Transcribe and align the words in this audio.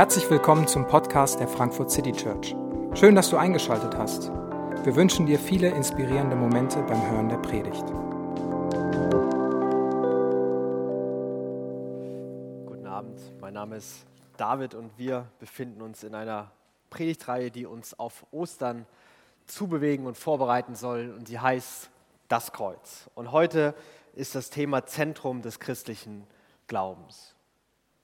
Herzlich 0.00 0.30
willkommen 0.30 0.66
zum 0.66 0.86
Podcast 0.86 1.40
der 1.40 1.46
Frankfurt 1.46 1.90
City 1.90 2.12
Church. 2.12 2.56
Schön, 2.94 3.14
dass 3.14 3.28
du 3.28 3.36
eingeschaltet 3.36 3.98
hast. 3.98 4.30
Wir 4.82 4.96
wünschen 4.96 5.26
dir 5.26 5.38
viele 5.38 5.68
inspirierende 5.68 6.36
Momente 6.36 6.82
beim 6.84 7.10
Hören 7.10 7.28
der 7.28 7.36
Predigt. 7.36 7.84
Guten 12.64 12.86
Abend, 12.86 13.20
mein 13.42 13.52
Name 13.52 13.76
ist 13.76 14.06
David 14.38 14.74
und 14.74 14.90
wir 14.96 15.26
befinden 15.38 15.82
uns 15.82 16.02
in 16.02 16.14
einer 16.14 16.50
Predigtreihe, 16.88 17.50
die 17.50 17.66
uns 17.66 17.92
auf 17.98 18.24
Ostern 18.30 18.86
zubewegen 19.44 20.06
und 20.06 20.16
vorbereiten 20.16 20.76
soll 20.76 21.14
und 21.14 21.28
die 21.28 21.40
heißt 21.40 21.90
Das 22.28 22.52
Kreuz. 22.52 23.10
Und 23.14 23.32
heute 23.32 23.74
ist 24.14 24.34
das 24.34 24.48
Thema 24.48 24.86
Zentrum 24.86 25.42
des 25.42 25.60
christlichen 25.60 26.26
Glaubens. 26.68 27.36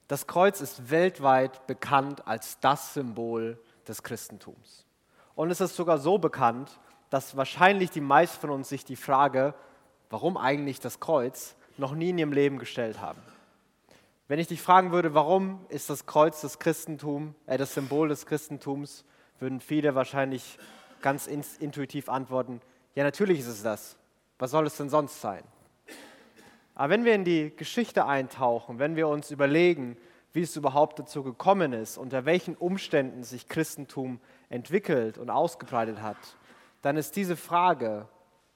Das 0.09 0.27
Kreuz 0.27 0.61
ist 0.61 0.91
weltweit 0.91 1.67
bekannt 1.67 2.27
als 2.27 2.61
das 2.61 2.95
Symbol 2.95 3.59
des 3.89 4.03
Christentums. 4.03 4.87
Und 5.35 5.51
es 5.51 5.61
ist 5.61 5.77
sogar 5.77 5.99
so 5.99 6.19
bekannt, 6.19 6.79
dass 7.11 7.37
wahrscheinlich 7.37 7.91
die 7.91 8.01
meisten 8.01 8.41
von 8.41 8.51
uns 8.51 8.69
sich 8.69 8.85
die 8.85 8.97
Frage, 8.97 9.55
warum 10.11 10.37
eigentlich 10.37 10.81
das 10.81 11.01
Kreuz, 11.01 11.57
noch 11.77 11.95
nie 11.95 12.11
in 12.11 12.19
ihrem 12.19 12.33
Leben 12.33 12.59
gestellt 12.59 13.01
haben. 13.01 13.21
Wenn 14.29 14.39
ich 14.39 14.49
dich 14.49 14.63
fragen 14.63 14.93
würde, 14.93 15.15
warum 15.15 15.65
ist 15.69 15.91
das 15.91 16.07
Kreuz 16.07 16.41
das 16.41 16.59
Christentum, 16.59 17.35
äh, 17.47 17.59
das 17.59 17.75
Symbol 17.75 18.09
des 18.09 18.27
Christentums, 18.27 19.05
würden 19.39 19.61
viele 19.61 19.95
wahrscheinlich 19.95 20.59
ganz 21.03 21.27
intuitiv 21.27 22.09
antworten, 22.09 22.61
ja 22.95 23.05
natürlich 23.05 23.41
ist 23.41 23.49
es 23.49 23.63
das. 23.63 23.97
Was 24.39 24.51
soll 24.51 24.67
es 24.67 24.77
denn 24.77 24.91
sonst 24.91 25.21
sein? 25.21 25.45
Aber 26.77 26.91
wenn 26.91 27.05
wir 27.05 27.15
in 27.15 27.25
die 27.25 27.53
Geschichte 27.57 28.07
eintauchen, 28.07 28.79
wenn 28.79 28.95
wir 28.95 29.09
uns 29.09 29.33
überlegen, 29.33 29.97
wie 30.33 30.43
es 30.43 30.55
überhaupt 30.55 30.99
dazu 30.99 31.25
gekommen 31.25 31.73
ist, 31.73 31.99
unter 31.99 32.25
welchen 32.25 32.55
Umständen 32.55 33.25
sich 33.25 33.49
Christentum 33.49 34.21
entwickelt 34.51 35.19
und 35.19 35.31
ausgebreitet 35.31 36.03
hat, 36.03 36.19
dann 36.83 36.97
ist 36.97 37.17
diese 37.17 37.37
Frage, 37.37 38.07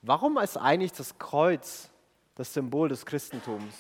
warum 0.03 0.39
ist 0.39 0.57
eigentlich 0.57 0.93
das 0.93 1.19
Kreuz 1.19 1.91
das 2.41 2.55
Symbol 2.55 2.89
des 2.89 3.05
Christentums, 3.05 3.75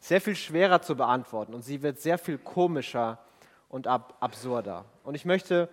sehr 0.00 0.20
viel 0.20 0.36
schwerer 0.36 0.82
zu 0.82 0.96
beantworten 0.96 1.54
und 1.54 1.62
sie 1.62 1.82
wird 1.82 1.98
sehr 1.98 2.18
viel 2.18 2.36
komischer 2.36 3.18
und 3.68 3.86
ab 3.86 4.18
absurder. 4.20 4.84
Und 5.02 5.14
ich 5.14 5.24
möchte 5.24 5.70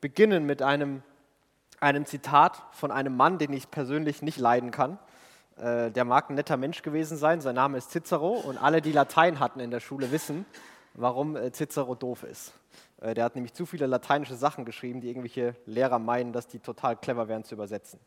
beginnen 0.00 0.46
mit 0.46 0.62
einem, 0.62 1.02
einem 1.78 2.06
Zitat 2.06 2.62
von 2.72 2.90
einem 2.90 3.14
Mann, 3.14 3.36
den 3.36 3.52
ich 3.52 3.70
persönlich 3.70 4.22
nicht 4.22 4.38
leiden 4.38 4.70
kann. 4.70 4.98
Äh, 5.56 5.90
der 5.90 6.04
mag 6.04 6.28
ein 6.28 6.34
netter 6.34 6.56
Mensch 6.56 6.82
gewesen 6.82 7.16
sein, 7.16 7.40
sein 7.40 7.54
Name 7.54 7.78
ist 7.78 7.90
Cicero 7.90 8.32
und 8.32 8.58
alle, 8.58 8.82
die 8.82 8.92
Latein 8.92 9.40
hatten 9.40 9.60
in 9.60 9.70
der 9.70 9.80
Schule, 9.80 10.10
wissen, 10.12 10.44
warum 10.94 11.34
äh, 11.34 11.50
Cicero 11.50 11.94
doof 11.94 12.24
ist. 12.24 12.52
Äh, 13.00 13.14
der 13.14 13.24
hat 13.24 13.34
nämlich 13.36 13.54
zu 13.54 13.64
viele 13.64 13.86
lateinische 13.86 14.34
Sachen 14.34 14.66
geschrieben, 14.66 15.00
die 15.00 15.08
irgendwelche 15.08 15.54
Lehrer 15.64 15.98
meinen, 15.98 16.32
dass 16.32 16.46
die 16.46 16.58
total 16.58 16.96
clever 16.96 17.28
wären 17.28 17.44
zu 17.44 17.54
übersetzen. 17.54 17.98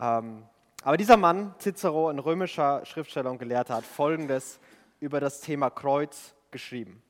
Ähm, 0.00 0.44
aber 0.82 0.96
dieser 0.96 1.18
Mann, 1.18 1.54
Cicero, 1.58 2.08
ein 2.08 2.18
römischer 2.18 2.84
Schriftsteller 2.86 3.30
und 3.30 3.38
Gelehrter, 3.38 3.74
hat 3.74 3.84
Folgendes 3.84 4.58
über 5.00 5.20
das 5.20 5.40
Thema 5.40 5.68
Kreuz 5.68 6.34
geschrieben. 6.50 7.02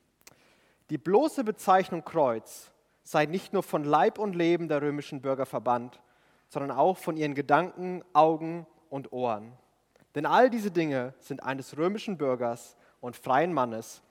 Die 0.89 0.97
bloße 0.97 1.45
Bezeichnung 1.45 2.03
Kreuz 2.03 2.71
sei 3.03 3.25
nicht 3.25 3.53
nur 3.53 3.63
von 3.63 3.85
Leib 3.85 4.19
und 4.19 4.35
Leben 4.35 4.67
der 4.67 4.81
römischen 4.81 5.21
Bürger 5.21 5.45
verbannt, 5.45 6.01
sondern 6.49 6.71
auch 6.71 6.97
von 6.97 7.15
ihren 7.15 7.33
Gedanken, 7.33 8.03
Augen 8.11 8.67
und 8.91 9.11
Ohren. 9.11 9.53
Denn 10.13 10.27
all 10.27 10.51
diese 10.51 10.69
Dinge 10.69 11.15
sind 11.19 11.41
eines 11.41 11.77
römischen 11.77 12.17
Bürgers 12.17 12.75
und 12.99 13.15
freien 13.15 13.53
Mannes 13.53 14.03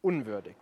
unwürdig. 0.00 0.56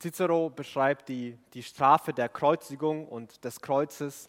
Cicero 0.00 0.50
beschreibt 0.50 1.08
die, 1.08 1.38
die 1.54 1.62
Strafe 1.62 2.12
der 2.12 2.28
Kreuzigung 2.28 3.06
und 3.06 3.44
des 3.44 3.60
Kreuzes. 3.60 4.28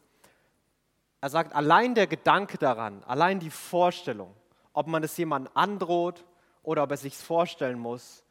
Er 1.21 1.29
sagt, 1.29 1.55
allein 1.55 1.95
der 1.95 2.07
Gedanke 2.07 2.57
daran, 2.57 3.03
allein 3.05 3.39
die 3.39 3.49
Vorstellung, 3.49 4.33
ob 4.73 4.87
man 4.87 5.03
es 5.03 5.17
jemandem 5.17 5.51
androht 5.55 6.25
oder 6.63 6.83
ob 6.83 6.91
er 6.91 6.97
sich 6.97 7.17
vorstellen 7.17 7.79
muss, 7.79 8.23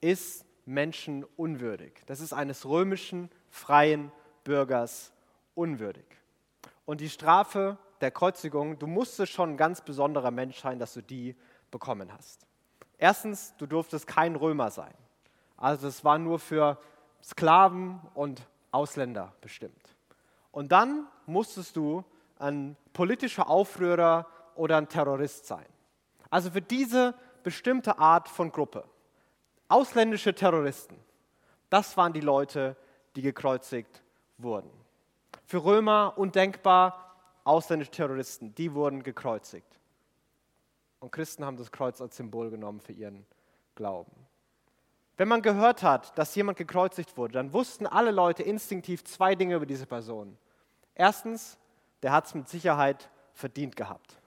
ist 0.00 0.44
Menschen 0.64 1.24
unwürdig. 1.36 2.02
Das 2.06 2.20
ist 2.20 2.32
eines 2.32 2.66
römischen 2.66 3.30
freien 3.50 4.12
Bürgers 4.44 5.12
unwürdig. 5.54 6.04
Und 6.86 7.00
die 7.02 7.10
Strafe 7.10 7.76
der 8.00 8.10
Kreuzigung, 8.10 8.78
du 8.78 8.86
musstest 8.86 9.32
schon 9.32 9.50
ein 9.50 9.56
ganz 9.56 9.82
besonderer 9.82 10.30
Mensch 10.30 10.60
sein, 10.60 10.78
dass 10.78 10.94
du 10.94 11.02
die 11.02 11.36
bekommen 11.70 12.12
hast. 12.12 12.46
Erstens, 12.96 13.54
du 13.58 13.66
durftest 13.66 14.06
kein 14.06 14.36
Römer 14.36 14.70
sein. 14.70 14.94
Also 15.56 15.88
es 15.88 16.04
war 16.04 16.18
nur 16.18 16.38
für 16.38 16.78
Sklaven 17.22 18.00
und 18.14 18.40
Ausländer 18.70 19.32
bestimmt. 19.40 19.96
Und 20.52 20.72
dann 20.72 21.06
musstest 21.26 21.76
du 21.76 22.04
ein 22.38 22.76
politischer 22.92 23.48
Aufrührer 23.48 24.26
oder 24.54 24.76
ein 24.78 24.88
Terrorist 24.88 25.46
sein. 25.46 25.66
Also 26.30 26.50
für 26.50 26.62
diese 26.62 27.14
bestimmte 27.42 27.98
Art 27.98 28.28
von 28.28 28.50
Gruppe. 28.52 28.84
Ausländische 29.68 30.34
Terroristen, 30.34 30.96
das 31.68 31.96
waren 31.96 32.12
die 32.12 32.20
Leute, 32.20 32.76
die 33.16 33.22
gekreuzigt 33.22 34.02
wurden. 34.38 34.70
Für 35.44 35.64
Römer 35.64 36.14
undenkbar, 36.16 37.14
ausländische 37.44 37.90
Terroristen, 37.92 38.54
die 38.54 38.72
wurden 38.72 39.02
gekreuzigt. 39.02 39.80
Und 41.00 41.12
Christen 41.12 41.44
haben 41.44 41.56
das 41.56 41.70
Kreuz 41.70 42.00
als 42.00 42.16
Symbol 42.16 42.50
genommen 42.50 42.80
für 42.80 42.92
ihren 42.92 43.26
Glauben. 43.74 44.26
Wenn 45.16 45.28
man 45.28 45.42
gehört 45.42 45.82
hat, 45.82 46.16
dass 46.18 46.34
jemand 46.34 46.58
gekreuzigt 46.58 47.16
wurde, 47.16 47.34
dann 47.34 47.52
wussten 47.52 47.86
alle 47.86 48.10
Leute 48.10 48.42
instinktiv 48.42 49.04
zwei 49.04 49.34
Dinge 49.34 49.54
über 49.54 49.66
diese 49.66 49.86
Person. 49.86 50.36
Erstens, 50.94 51.58
der 52.02 52.12
hat 52.12 52.26
es 52.26 52.34
mit 52.34 52.48
Sicherheit 52.48 53.08
verdient 53.32 53.76
gehabt. 53.76 54.20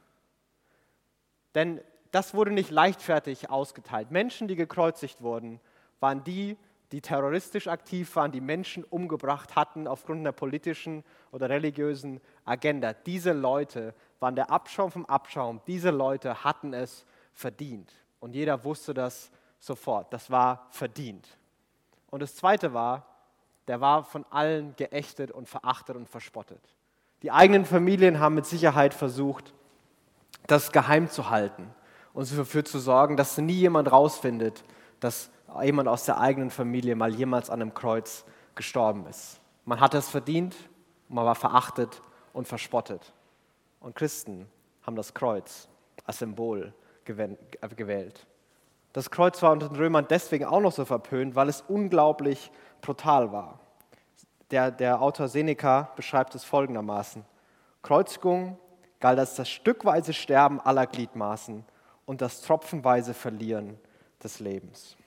Denn 1.55 1.81
das 2.11 2.33
wurde 2.33 2.51
nicht 2.51 2.71
leichtfertig 2.71 3.49
ausgeteilt. 3.49 4.09
Menschen, 4.11 4.47
die 4.47 4.55
gekreuzigt 4.55 5.21
wurden, 5.21 5.59
waren 5.99 6.23
die, 6.23 6.57
die 6.91 7.01
terroristisch 7.01 7.67
aktiv 7.67 8.15
waren, 8.15 8.31
die 8.31 8.41
Menschen 8.41 8.83
umgebracht 8.83 9.55
hatten 9.55 9.87
aufgrund 9.87 10.21
einer 10.21 10.31
politischen 10.31 11.03
oder 11.31 11.49
religiösen 11.49 12.19
Agenda. 12.45 12.93
Diese 12.93 13.31
Leute 13.31 13.93
waren 14.19 14.35
der 14.35 14.49
Abschaum 14.49 14.91
vom 14.91 15.05
Abschaum. 15.05 15.61
Diese 15.67 15.91
Leute 15.91 16.43
hatten 16.43 16.73
es 16.73 17.05
verdient. 17.33 17.93
Und 18.19 18.33
jeder 18.33 18.63
wusste 18.63 18.93
das 18.93 19.31
sofort. 19.59 20.11
Das 20.11 20.31
war 20.31 20.67
verdient. 20.71 21.27
Und 22.09 22.21
das 22.21 22.35
Zweite 22.35 22.73
war, 22.73 23.05
der 23.67 23.81
war 23.81 24.03
von 24.03 24.25
allen 24.31 24.75
geächtet 24.75 25.29
und 25.29 25.47
verachtet 25.47 25.95
und 25.95 26.09
verspottet. 26.09 26.61
Die 27.21 27.31
eigenen 27.31 27.65
Familien 27.65 28.19
haben 28.19 28.35
mit 28.35 28.47
Sicherheit 28.47 28.93
versucht, 28.95 29.53
das 30.47 30.71
geheim 30.71 31.09
zu 31.09 31.29
halten 31.29 31.69
und 32.13 32.35
dafür 32.35 32.65
zu 32.65 32.79
sorgen, 32.79 33.15
dass 33.15 33.37
nie 33.37 33.53
jemand 33.53 33.91
rausfindet, 33.91 34.63
dass 34.99 35.29
jemand 35.61 35.87
aus 35.87 36.05
der 36.05 36.19
eigenen 36.19 36.49
Familie 36.49 36.95
mal 36.95 37.13
jemals 37.13 37.49
an 37.49 37.61
einem 37.61 37.73
Kreuz 37.73 38.25
gestorben 38.55 39.05
ist. 39.07 39.39
Man 39.65 39.79
hat 39.79 39.93
es 39.93 40.09
verdient, 40.09 40.55
man 41.07 41.25
war 41.25 41.35
verachtet 41.35 42.01
und 42.33 42.47
verspottet. 42.47 43.13
Und 43.79 43.95
Christen 43.95 44.47
haben 44.83 44.95
das 44.95 45.13
Kreuz 45.13 45.67
als 46.05 46.19
Symbol 46.19 46.73
gewählt. 47.05 48.27
Das 48.93 49.11
Kreuz 49.11 49.41
war 49.41 49.51
unter 49.51 49.69
den 49.69 49.77
Römern 49.77 50.07
deswegen 50.09 50.45
auch 50.45 50.61
noch 50.61 50.71
so 50.71 50.85
verpönt, 50.85 51.35
weil 51.35 51.49
es 51.49 51.61
unglaublich 51.67 52.51
brutal 52.81 53.31
war. 53.31 53.59
Der, 54.51 54.71
der 54.71 55.01
Autor 55.01 55.27
Seneca 55.27 55.91
beschreibt 55.95 56.33
es 56.33 56.43
folgendermaßen. 56.43 57.23
Kreuzigung 57.83 58.57
galt 58.99 59.19
als 59.19 59.35
das 59.35 59.49
stückweise 59.49 60.13
Sterben 60.13 60.59
aller 60.59 60.87
Gliedmaßen 60.87 61.63
und 62.05 62.21
das 62.21 62.41
tropfenweise 62.41 63.13
Verlieren 63.13 63.79
des 64.23 64.39
Lebens. 64.39 64.97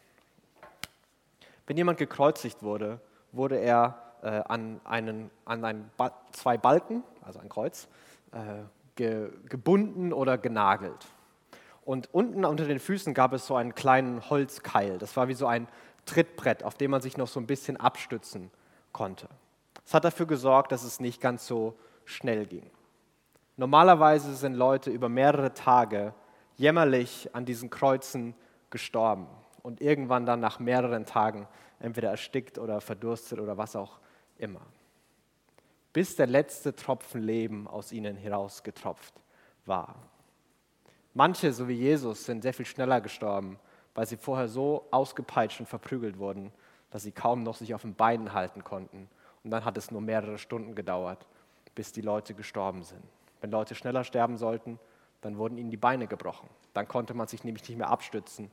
Wenn 1.73 1.79
jemand 1.79 1.97
gekreuzigt 1.97 2.63
wurde, 2.63 3.01
wurde 3.33 3.57
er 3.57 3.97
äh, 4.21 4.43
an, 4.47 4.83
einen, 4.85 5.31
an 5.47 5.65
einen 5.65 5.91
ba 5.97 6.13
zwei 6.33 6.59
Balken, 6.59 7.03
also 7.23 7.39
ein 7.39 7.49
Kreuz, 7.49 7.89
äh, 8.33 8.65
ge 8.95 9.31
gebunden 9.49 10.13
oder 10.13 10.37
genagelt. 10.37 11.07
Und 11.87 12.13
unten 12.13 12.45
unter 12.45 12.67
den 12.67 12.79
Füßen 12.79 13.15
gab 13.15 13.33
es 13.33 13.47
so 13.47 13.57
einen 13.57 13.75
kleinen 13.75 14.29
Holzkeil. 14.29 14.99
Das 14.99 15.17
war 15.17 15.29
wie 15.29 15.35
so 15.35 15.47
ein 15.47 15.67
Trittbrett, 16.05 16.63
auf 16.63 16.75
dem 16.75 16.91
man 16.91 17.01
sich 17.01 17.17
noch 17.17 17.27
so 17.27 17.41
ein 17.41 17.47
bisschen 17.47 17.79
abstützen 17.79 18.51
konnte. 18.93 19.27
Das 19.83 19.95
hat 19.95 20.05
dafür 20.05 20.27
gesorgt, 20.27 20.73
dass 20.73 20.85
es 20.85 21.01
nicht 21.01 21.23
ganz 21.23 21.47
so 21.47 21.75
schnell 22.05 22.45
ging. 22.45 22.71
Normalerweise 23.57 24.35
sind 24.35 24.53
Leute 24.53 24.91
über 24.91 25.09
mehrere 25.09 25.55
Tage 25.55 26.13
jämmerlich 26.57 27.31
an 27.33 27.47
diesen 27.47 27.71
Kreuzen 27.71 28.35
gestorben 28.69 29.27
und 29.63 29.81
irgendwann 29.81 30.27
dann 30.27 30.41
nach 30.41 30.59
mehreren 30.59 31.07
Tagen 31.07 31.49
entweder 31.81 32.11
erstickt 32.11 32.59
oder 32.59 32.81
verdurstet 32.81 33.41
oder 33.41 33.57
was 33.57 33.77
auch 33.77 33.99
immer. 34.39 34.63
Bis 35.93 36.17
der 36.17 36.27
letzte 36.27 36.75
Tropfen 36.75 37.23
Leben 37.23 37.69
aus 37.69 37.93
ihnen 37.93 38.17
herausgetropft 38.17 39.15
war. 39.67 39.97
Manche, 41.15 41.53
so 41.53 41.69
wie 41.69 41.75
Jesus, 41.75 42.25
sind 42.25 42.43
sehr 42.43 42.55
viel 42.55 42.67
schneller 42.67 43.01
gestorben. 43.01 43.59
weil 43.95 44.07
sie 44.07 44.17
vorher 44.17 44.49
so 44.49 44.87
ausgepeitscht 44.91 45.61
und 45.61 45.67
verprügelt 45.67 46.19
wurden, 46.19 46.53
dass 46.91 47.03
sie 47.03 47.13
kaum 47.13 47.43
noch 47.43 47.57
sich 47.57 47.75
auf 47.75 47.83
den 47.83 47.95
Beinen 47.95 48.33
halten 48.33 48.65
konnten. 48.65 49.09
Und 49.45 49.51
dann 49.51 49.65
hat 49.65 49.77
es 49.77 49.91
nur 49.91 50.01
mehrere 50.01 50.39
Stunden 50.39 50.75
gedauert, 50.75 51.27
bis 51.75 51.93
die 51.93 52.01
Leute 52.01 52.35
gestorben 52.35 52.83
sind. 52.83 53.03
Wenn 53.41 53.51
Leute 53.51 53.75
schneller 53.75 54.05
sterben 54.05 54.37
sollten, 54.37 54.79
dann 55.21 55.37
wurden 55.37 55.59
ihnen 55.59 55.71
die 55.71 55.77
Beine 55.77 56.07
gebrochen. 56.07 56.49
Dann 56.75 56.89
konnte 56.89 57.15
man 57.15 57.29
sich 57.29 57.45
nämlich 57.45 57.69
nicht 57.69 57.79
mehr 57.79 57.91
abstützen. 57.91 58.51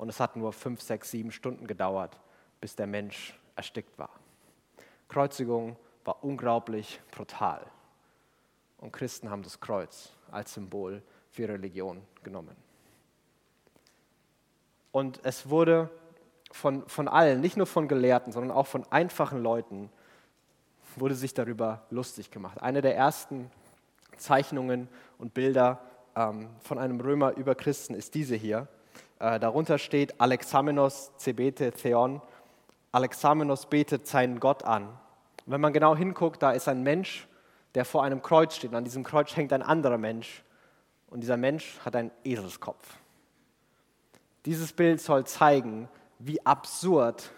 Und 0.00 0.08
es 0.08 0.18
hat 0.18 0.34
nur 0.34 0.54
fünf, 0.54 0.80
sechs, 0.80 1.10
sieben 1.10 1.30
Stunden 1.30 1.66
gedauert, 1.66 2.18
bis 2.58 2.74
der 2.74 2.86
Mensch 2.86 3.38
erstickt 3.54 3.98
war. 3.98 4.08
Kreuzigung 5.10 5.76
war 6.06 6.24
unglaublich 6.24 7.02
brutal. 7.10 7.66
Und 8.78 8.94
Christen 8.94 9.28
haben 9.28 9.42
das 9.42 9.60
Kreuz 9.60 10.14
als 10.30 10.54
Symbol 10.54 11.02
für 11.28 11.42
ihre 11.42 11.52
Religion 11.52 12.00
genommen. 12.22 12.56
Und 14.90 15.20
es 15.22 15.50
wurde 15.50 15.90
von, 16.50 16.88
von 16.88 17.06
allen, 17.06 17.42
nicht 17.42 17.58
nur 17.58 17.66
von 17.66 17.86
Gelehrten, 17.86 18.32
sondern 18.32 18.52
auch 18.52 18.68
von 18.68 18.90
einfachen 18.90 19.42
Leuten, 19.42 19.90
wurde 20.96 21.14
sich 21.14 21.34
darüber 21.34 21.84
lustig 21.90 22.30
gemacht. 22.30 22.62
Eine 22.62 22.80
der 22.80 22.96
ersten 22.96 23.50
Zeichnungen 24.16 24.88
und 25.18 25.34
Bilder 25.34 25.78
ähm, 26.16 26.48
von 26.60 26.78
einem 26.78 27.02
Römer 27.02 27.36
über 27.36 27.54
Christen 27.54 27.92
ist 27.92 28.14
diese 28.14 28.34
hier. 28.34 28.66
Äh, 29.20 29.38
darunter 29.38 29.78
steht 29.78 30.20
Alexamenos 30.20 31.12
cebete 31.18 31.70
Theon. 31.72 32.20
Alexamenos 32.90 33.66
betet 33.66 34.06
seinen 34.06 34.40
Gott 34.40 34.64
an. 34.64 34.88
Und 34.88 35.52
wenn 35.52 35.60
man 35.60 35.72
genau 35.72 35.94
hinguckt, 35.94 36.42
da 36.42 36.52
ist 36.52 36.66
ein 36.68 36.82
Mensch, 36.82 37.28
der 37.74 37.84
vor 37.84 38.02
einem 38.02 38.22
Kreuz 38.22 38.56
steht. 38.56 38.70
Und 38.70 38.76
an 38.76 38.84
diesem 38.84 39.04
Kreuz 39.04 39.36
hängt 39.36 39.52
ein 39.52 39.62
anderer 39.62 39.98
Mensch. 39.98 40.42
Und 41.08 41.20
dieser 41.20 41.36
Mensch 41.36 41.78
hat 41.84 41.94
einen 41.94 42.10
Eselskopf. 42.24 42.96
Dieses 44.46 44.72
Bild 44.72 45.00
soll 45.02 45.26
zeigen, 45.26 45.88
wie 46.18 46.44
absurd, 46.46 47.30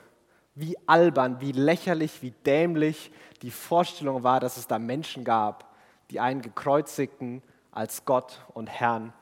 wie 0.55 0.77
albern, 0.87 1.41
wie 1.41 1.53
lächerlich, 1.53 2.23
wie 2.23 2.31
dämlich 2.31 3.11
die 3.43 3.51
Vorstellung 3.51 4.23
war, 4.23 4.39
dass 4.39 4.57
es 4.57 4.69
da 4.69 4.79
Menschen 4.79 5.25
gab, 5.25 5.75
die 6.11 6.21
einen 6.21 6.43
gekreuzigten 6.43 7.43
als 7.73 8.05
Gott 8.05 8.45
und 8.55 8.69
Herrn 8.69 9.13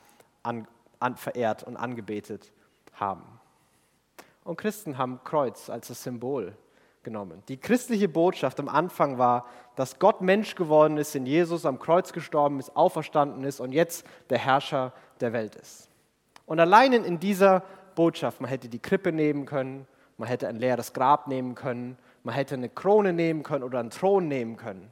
an, 0.43 0.59
an, 0.59 0.67
verehrt 1.17 1.63
und 1.63 1.77
angebetet 1.77 2.53
haben. 2.95 3.25
Und 4.45 4.57
Christen 4.57 4.99
haben 4.99 5.21
Kreuz 5.25 5.71
als 5.71 5.89
das 5.89 6.03
Symbol 6.03 6.57
genommen. 7.03 7.43
Die 7.49 7.57
christliche 7.57 8.09
Botschaft 8.09 8.61
am 8.61 8.69
Anfang 8.69 9.19
war, 9.19 9.47
dass 9.77 9.99
Gott 9.99 10.21
Mensch 10.21 10.55
geworden 10.55 10.99
ist, 10.99 11.15
in 11.15 11.27
Jesus 11.27 11.65
am 11.65 11.79
Kreuz 11.79 12.13
gestorben 12.13 12.59
ist, 12.59 12.77
auferstanden 12.77 13.45
ist 13.45 13.61
und 13.61 13.73
jetzt 13.73 14.07
der 14.29 14.39
Herrscher 14.39 14.93
der 15.21 15.33
Welt 15.33 15.55
ist. 15.55 15.89
Und 16.47 16.61
allein 16.61 16.93
in 16.93 17.19
dieser 17.19 17.63
Botschaft, 17.95 18.41
man 18.41 18.51
hätte 18.51 18.69
die 18.69 18.81
Krippe 18.81 19.13
nehmen 19.13 19.47
können, 19.47 19.87
man 20.19 20.29
hätte 20.29 20.49
ein 20.49 20.57
leeres 20.57 20.93
Grab 20.93 21.29
nehmen 21.29 21.55
können, 21.55 21.97
man 22.23 22.35
hätte 22.35 22.55
eine 22.55 22.69
Krone 22.69 23.13
nehmen 23.13 23.43
können 23.43 23.65
oder 23.65 23.81
einen 23.81 23.91
Thron 23.91 24.29
nehmen 24.29 24.57
können. 24.57 24.91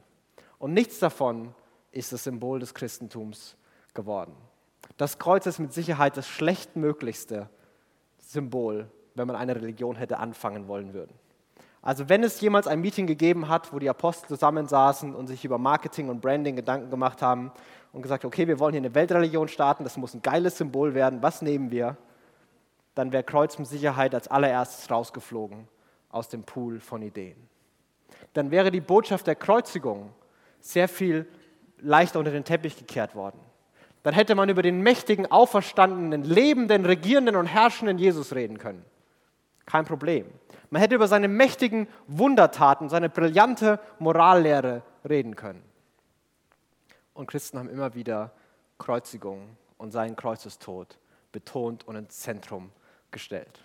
Und 0.57 0.73
nichts 0.73 0.99
davon 0.99 1.53
ist 1.91 2.11
das 2.11 2.23
Symbol 2.23 2.59
des 2.59 2.73
Christentums 2.73 3.55
geworden. 3.93 4.35
Das 4.99 5.17
Kreuz 5.17 5.45
ist 5.45 5.59
mit 5.59 5.71
Sicherheit 5.71 6.17
das 6.17 6.27
schlechtmöglichste 6.27 7.49
Symbol, 8.17 8.91
wenn 9.15 9.27
man 9.27 9.37
eine 9.37 9.55
Religion 9.55 9.95
hätte 9.95 10.17
anfangen 10.17 10.67
wollen 10.67 10.93
würden. 10.93 11.13
Also 11.81 12.09
wenn 12.09 12.21
es 12.21 12.41
jemals 12.41 12.67
ein 12.67 12.81
Meeting 12.81 13.07
gegeben 13.07 13.47
hat, 13.47 13.71
wo 13.71 13.79
die 13.79 13.89
Apostel 13.89 14.27
zusammensaßen 14.27 15.15
und 15.15 15.27
sich 15.27 15.45
über 15.45 15.57
Marketing 15.57 16.09
und 16.09 16.19
Branding 16.19 16.57
Gedanken 16.57 16.89
gemacht 16.89 17.21
haben 17.21 17.53
und 17.93 18.01
gesagt, 18.01 18.25
okay, 18.25 18.45
wir 18.49 18.59
wollen 18.59 18.73
hier 18.73 18.81
eine 18.81 18.93
Weltreligion 18.93 19.47
starten, 19.47 19.85
das 19.85 19.95
muss 19.95 20.13
ein 20.13 20.21
geiles 20.21 20.57
Symbol 20.57 20.93
werden, 20.93 21.21
was 21.21 21.41
nehmen 21.41 21.71
wir? 21.71 21.95
Dann 22.93 23.13
wäre 23.13 23.23
Kreuz 23.23 23.57
mit 23.57 23.69
Sicherheit 23.69 24.13
als 24.13 24.27
allererstes 24.27 24.91
rausgeflogen 24.91 25.69
aus 26.09 26.27
dem 26.27 26.43
Pool 26.43 26.81
von 26.81 27.01
Ideen. 27.03 27.37
Dann 28.33 28.51
wäre 28.51 28.69
die 28.69 28.81
Botschaft 28.81 29.27
der 29.27 29.35
Kreuzigung 29.35 30.09
sehr 30.59 30.89
viel 30.89 31.25
leichter 31.77 32.19
unter 32.19 32.31
den 32.31 32.43
Teppich 32.43 32.75
gekehrt 32.75 33.15
worden. 33.15 33.39
Dann 34.09 34.15
hätte 34.15 34.33
man 34.33 34.49
über 34.49 34.63
den 34.63 34.81
mächtigen, 34.81 35.31
auferstandenen, 35.31 36.23
lebenden, 36.23 36.83
regierenden 36.83 37.35
und 37.35 37.45
herrschenden 37.45 37.99
Jesus 37.99 38.33
reden 38.33 38.57
können. 38.57 38.83
Kein 39.67 39.85
Problem. 39.85 40.25
Man 40.71 40.81
hätte 40.81 40.95
über 40.95 41.07
seine 41.07 41.27
mächtigen 41.27 41.87
Wundertaten, 42.07 42.89
seine 42.89 43.09
brillante 43.09 43.79
Morallehre 43.99 44.81
reden 45.07 45.35
können. 45.35 45.61
Und 47.13 47.27
Christen 47.27 47.59
haben 47.59 47.69
immer 47.69 47.93
wieder 47.93 48.31
Kreuzigung 48.79 49.55
und 49.77 49.91
seinen 49.91 50.15
Kreuzestod 50.15 50.97
betont 51.31 51.87
und 51.87 51.95
ins 51.95 52.17
Zentrum 52.17 52.71
gestellt. 53.11 53.61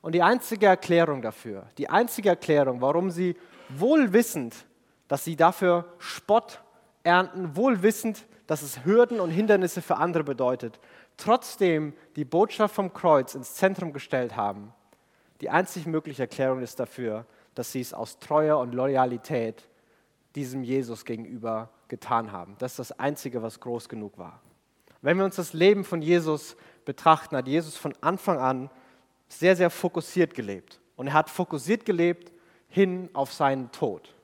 Und 0.00 0.16
die 0.16 0.24
einzige 0.24 0.66
Erklärung 0.66 1.22
dafür, 1.22 1.68
die 1.78 1.88
einzige 1.88 2.30
Erklärung, 2.30 2.80
warum 2.80 3.12
sie 3.12 3.36
wohl 3.68 4.12
wissend, 4.12 4.66
dass 5.06 5.22
sie 5.22 5.36
dafür 5.36 5.84
Spott 5.98 6.64
ernten, 7.04 7.54
wohl 7.54 7.84
wissend, 7.84 8.26
dass 8.46 8.62
es 8.62 8.84
Hürden 8.84 9.20
und 9.20 9.30
Hindernisse 9.30 9.82
für 9.82 9.96
andere 9.96 10.24
bedeutet, 10.24 10.78
trotzdem 11.16 11.92
die 12.14 12.24
Botschaft 12.24 12.74
vom 12.74 12.92
Kreuz 12.92 13.34
ins 13.34 13.54
Zentrum 13.54 13.92
gestellt 13.92 14.36
haben. 14.36 14.72
Die 15.40 15.50
einzig 15.50 15.86
mögliche 15.86 16.22
Erklärung 16.22 16.60
ist 16.60 16.78
dafür, 16.80 17.26
dass 17.54 17.72
sie 17.72 17.80
es 17.80 17.94
aus 17.94 18.18
Treue 18.18 18.56
und 18.56 18.74
Loyalität 18.74 19.68
diesem 20.34 20.62
Jesus 20.62 21.04
gegenüber 21.04 21.70
getan 21.88 22.32
haben. 22.32 22.56
Das 22.58 22.72
ist 22.72 22.78
das 22.78 22.98
Einzige, 22.98 23.42
was 23.42 23.60
groß 23.60 23.88
genug 23.88 24.18
war. 24.18 24.40
Wenn 25.02 25.18
wir 25.18 25.24
uns 25.24 25.36
das 25.36 25.52
Leben 25.52 25.84
von 25.84 26.02
Jesus 26.02 26.56
betrachten, 26.84 27.36
hat 27.36 27.48
Jesus 27.48 27.76
von 27.76 27.94
Anfang 28.00 28.38
an 28.38 28.70
sehr, 29.28 29.56
sehr 29.56 29.70
fokussiert 29.70 30.34
gelebt. 30.34 30.80
Und 30.96 31.08
er 31.08 31.12
hat 31.14 31.30
fokussiert 31.30 31.84
gelebt 31.84 32.32
hin 32.68 33.08
auf 33.12 33.32
seinen 33.32 33.70
Tod. 33.72 34.14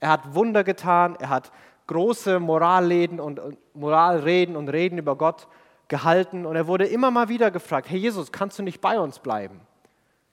Er 0.00 0.10
hat 0.10 0.34
Wunder 0.34 0.64
getan, 0.64 1.16
er 1.16 1.30
hat 1.30 1.52
große 1.86 2.40
Moralreden 2.40 3.20
und, 3.20 3.40
Moralreden 3.74 4.56
und 4.56 4.68
Reden 4.68 4.98
über 4.98 5.16
Gott 5.16 5.46
gehalten 5.88 6.46
und 6.46 6.56
er 6.56 6.66
wurde 6.66 6.86
immer 6.86 7.10
mal 7.10 7.28
wieder 7.28 7.50
gefragt, 7.50 7.88
hey 7.88 7.98
Jesus, 7.98 8.32
kannst 8.32 8.58
du 8.58 8.62
nicht 8.62 8.80
bei 8.80 8.98
uns 8.98 9.18
bleiben? 9.18 9.60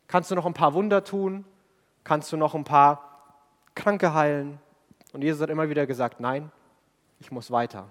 Kannst 0.08 0.32
du 0.32 0.36
noch 0.36 0.46
ein 0.46 0.54
paar 0.54 0.74
Wunder 0.74 1.04
tun? 1.04 1.46
Kannst 2.04 2.32
du 2.32 2.38
noch 2.38 2.56
ein 2.56 2.64
paar 2.64 3.34
Kranke 3.76 4.14
heilen? 4.14 4.60
Und 5.14 5.22
Jesus 5.22 5.42
hat 5.42 5.50
immer 5.50 5.70
wieder 5.70 5.86
gesagt, 5.86 6.20
nein, 6.20 6.52
ich 7.20 7.32
muss 7.32 7.52
weiter. 7.52 7.88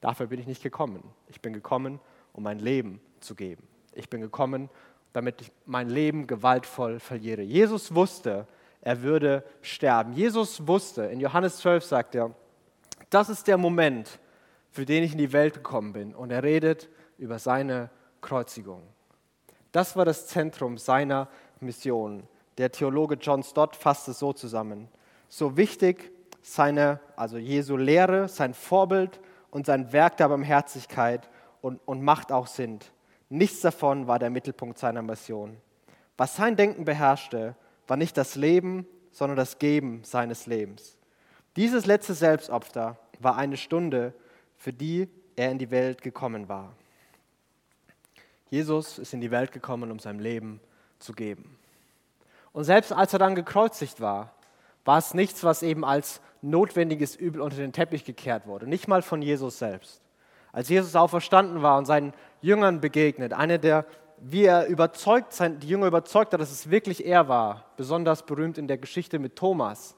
Dafür 0.00 0.26
bin 0.26 0.40
ich 0.40 0.46
nicht 0.46 0.62
gekommen. 0.62 1.02
Ich 1.28 1.40
bin 1.40 1.52
gekommen, 1.52 2.00
um 2.32 2.42
mein 2.42 2.58
Leben 2.58 3.00
zu 3.20 3.34
geben. 3.34 3.66
Ich 3.92 4.08
bin 4.08 4.20
gekommen, 4.20 4.68
damit 5.12 5.40
ich 5.40 5.52
mein 5.64 5.88
Leben 5.88 6.26
gewaltvoll 6.26 7.00
verliere. 7.00 7.42
Jesus 7.42 7.94
wusste, 7.94 8.46
er 8.82 9.02
würde 9.02 9.44
sterben. 9.62 10.12
Jesus 10.12 10.66
wusste, 10.66 11.04
in 11.04 11.20
Johannes 11.20 11.58
12 11.58 11.84
sagt 11.84 12.14
er, 12.14 12.34
das 13.10 13.28
ist 13.28 13.46
der 13.46 13.58
Moment, 13.58 14.18
für 14.70 14.84
den 14.84 15.02
ich 15.02 15.12
in 15.12 15.18
die 15.18 15.32
Welt 15.32 15.54
gekommen 15.54 15.92
bin. 15.92 16.14
Und 16.14 16.30
er 16.30 16.42
redet 16.42 16.88
über 17.18 17.38
seine 17.38 17.90
Kreuzigung. 18.20 18.82
Das 19.72 19.96
war 19.96 20.04
das 20.04 20.26
Zentrum 20.26 20.78
seiner 20.78 21.28
Mission. 21.60 22.24
Der 22.58 22.72
Theologe 22.72 23.16
John 23.16 23.42
Stott 23.42 23.76
fasst 23.76 24.08
es 24.08 24.18
so 24.18 24.32
zusammen. 24.32 24.88
So 25.28 25.56
wichtig 25.56 26.12
seine, 26.42 27.00
also 27.16 27.38
Jesu 27.38 27.76
Lehre, 27.76 28.28
sein 28.28 28.54
Vorbild 28.54 29.20
und 29.50 29.66
sein 29.66 29.92
Werk 29.92 30.16
der 30.16 30.28
Barmherzigkeit 30.28 31.28
und, 31.60 31.80
und 31.84 32.02
Macht 32.02 32.32
auch 32.32 32.46
sind. 32.46 32.92
Nichts 33.28 33.60
davon 33.60 34.06
war 34.06 34.18
der 34.18 34.30
Mittelpunkt 34.30 34.78
seiner 34.78 35.02
Mission. 35.02 35.56
Was 36.16 36.36
sein 36.36 36.56
Denken 36.56 36.84
beherrschte, 36.84 37.56
war 37.86 37.96
nicht 37.96 38.16
das 38.16 38.36
Leben, 38.36 38.86
sondern 39.10 39.36
das 39.36 39.58
Geben 39.58 40.02
seines 40.04 40.46
Lebens. 40.46 40.95
Dieses 41.56 41.86
letzte 41.86 42.12
Selbstopfer 42.14 42.98
war 43.18 43.36
eine 43.36 43.56
Stunde, 43.56 44.12
für 44.56 44.72
die 44.72 45.08
er 45.36 45.50
in 45.50 45.58
die 45.58 45.70
Welt 45.70 46.02
gekommen 46.02 46.48
war. 46.48 46.74
Jesus 48.50 48.98
ist 48.98 49.14
in 49.14 49.20
die 49.20 49.30
Welt 49.30 49.52
gekommen, 49.52 49.90
um 49.90 49.98
sein 49.98 50.18
Leben 50.18 50.60
zu 50.98 51.12
geben. 51.12 51.58
Und 52.52 52.64
selbst 52.64 52.92
als 52.92 53.12
er 53.12 53.18
dann 53.18 53.34
gekreuzigt 53.34 54.00
war, 54.00 54.34
war 54.84 54.98
es 54.98 55.14
nichts, 55.14 55.44
was 55.44 55.62
eben 55.62 55.84
als 55.84 56.20
notwendiges 56.42 57.16
Übel 57.16 57.40
unter 57.40 57.56
den 57.56 57.72
Teppich 57.72 58.04
gekehrt 58.04 58.46
wurde, 58.46 58.66
nicht 58.66 58.86
mal 58.86 59.02
von 59.02 59.20
Jesus 59.20 59.58
selbst. 59.58 60.00
Als 60.52 60.68
Jesus 60.68 60.94
auferstanden 60.94 61.62
war 61.62 61.76
und 61.76 61.86
seinen 61.86 62.12
Jüngern 62.40 62.80
begegnet, 62.80 63.32
eine 63.32 63.58
der, 63.58 63.84
wie 64.18 64.44
er 64.44 64.66
überzeugt, 64.66 65.38
die 65.62 65.68
Jünger 65.68 65.86
überzeugt 65.86 66.32
hat, 66.32 66.40
dass 66.40 66.52
es 66.52 66.70
wirklich 66.70 67.04
er 67.04 67.28
war, 67.28 67.66
besonders 67.76 68.24
berühmt 68.24 68.58
in 68.58 68.68
der 68.68 68.78
Geschichte 68.78 69.18
mit 69.18 69.36
Thomas, 69.36 69.96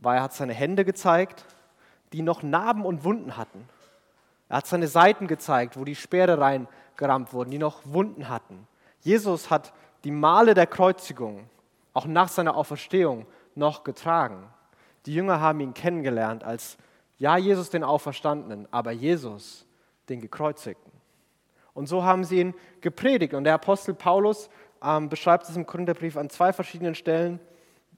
weil 0.00 0.16
er 0.16 0.22
hat 0.22 0.32
seine 0.32 0.54
Hände 0.54 0.84
gezeigt, 0.84 1.44
die 2.12 2.22
noch 2.22 2.42
Narben 2.42 2.84
und 2.84 3.04
Wunden 3.04 3.36
hatten. 3.36 3.68
Er 4.48 4.58
hat 4.58 4.66
seine 4.66 4.88
Seiten 4.88 5.26
gezeigt, 5.26 5.76
wo 5.76 5.84
die 5.84 5.94
Speere 5.94 6.38
reingerammt 6.40 7.32
wurden, 7.32 7.50
die 7.50 7.58
noch 7.58 7.80
Wunden 7.84 8.28
hatten. 8.28 8.66
Jesus 9.00 9.50
hat 9.50 9.72
die 10.04 10.10
Male 10.10 10.54
der 10.54 10.66
Kreuzigung 10.66 11.48
auch 11.92 12.06
nach 12.06 12.28
seiner 12.28 12.56
Auferstehung 12.56 13.26
noch 13.54 13.84
getragen. 13.84 14.48
Die 15.06 15.14
Jünger 15.14 15.40
haben 15.40 15.60
ihn 15.60 15.74
kennengelernt 15.74 16.44
als, 16.44 16.76
ja, 17.18 17.36
Jesus 17.36 17.70
den 17.70 17.84
Auferstandenen, 17.84 18.66
aber 18.70 18.92
Jesus 18.92 19.66
den 20.08 20.20
Gekreuzigten. 20.20 20.92
Und 21.74 21.86
so 21.86 22.02
haben 22.02 22.24
sie 22.24 22.40
ihn 22.40 22.54
gepredigt. 22.80 23.34
Und 23.34 23.44
der 23.44 23.54
Apostel 23.54 23.94
Paulus 23.94 24.50
ähm, 24.82 25.08
beschreibt 25.08 25.48
es 25.48 25.56
im 25.56 25.66
Korintherbrief 25.66 26.16
an 26.16 26.30
zwei 26.30 26.52
verschiedenen 26.52 26.94
Stellen 26.94 27.38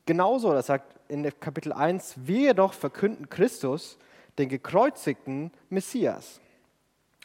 genauso. 0.06 0.52
Er 0.52 0.62
sagt 0.62 0.94
in 1.08 1.28
Kapitel 1.40 1.72
1, 1.72 2.14
wir 2.26 2.40
jedoch 2.40 2.72
verkünden 2.72 3.28
Christus, 3.28 3.98
den 4.38 4.48
gekreuzigten 4.48 5.52
Messias. 5.68 6.40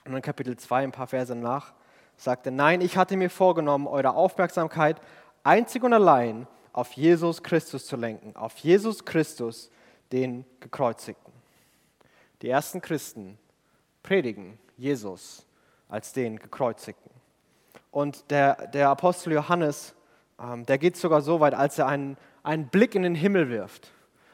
Und 0.06 0.16
in 0.16 0.22
Kapitel 0.22 0.58
2, 0.58 0.84
ein 0.84 0.92
paar 0.92 1.08
Verse 1.08 1.36
nach, 1.36 1.74
sagt 2.18 2.46
er, 2.46 2.52
nein, 2.52 2.82
ich 2.82 2.98
hatte 2.98 3.16
mir 3.16 3.30
vorgenommen, 3.30 3.88
eure 3.88 4.14
Aufmerksamkeit 4.14 5.00
einzig 5.44 5.84
und 5.84 5.94
allein 5.94 6.48
auf 6.74 6.94
Jesus 6.94 7.44
Christus 7.44 7.86
zu 7.86 7.96
lenken, 7.96 8.36
auf 8.36 8.58
Jesus 8.58 9.06
Christus, 9.06 9.70
den 10.12 10.46
gekreuzigten. 10.60 11.34
Die 12.42 12.50
ersten 12.50 12.82
Christen 12.82 13.38
predigen 14.04 14.58
Jesus 14.78 15.46
als 15.90 16.14
den 16.14 16.38
gekreuzigten. 16.38 17.12
Und 17.92 18.30
der, 18.30 18.68
der 18.68 18.90
Apostel 18.90 19.34
Johannes, 19.34 19.96
ähm, 20.40 20.66
der 20.66 20.78
geht 20.78 20.98
sogar 20.98 21.22
so 21.22 21.40
weit, 21.40 21.54
als 21.54 21.80
er 21.80 21.88
einen, 21.88 22.18
einen 22.48 22.70
Blick 22.70 22.96
in 22.96 23.04
den 23.04 23.14
Himmel 23.14 23.50
wirft, 23.50 23.92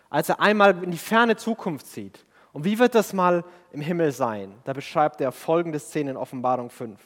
als 0.10 0.30
er 0.30 0.40
einmal 0.40 0.84
in 0.84 0.92
die 0.92 0.98
ferne 0.98 1.36
Zukunft 1.36 1.88
sieht. 1.88 2.26
Und 2.52 2.64
wie 2.64 2.78
wird 2.78 2.94
das 2.94 3.12
mal 3.12 3.44
im 3.72 3.82
Himmel 3.82 4.12
sein? 4.12 4.54
Da 4.66 4.74
beschreibt 4.74 5.20
er 5.20 5.32
folgende 5.32 5.80
Szene 5.80 6.12
in 6.12 6.18
Offenbarung 6.18 6.70
5. 6.70 7.00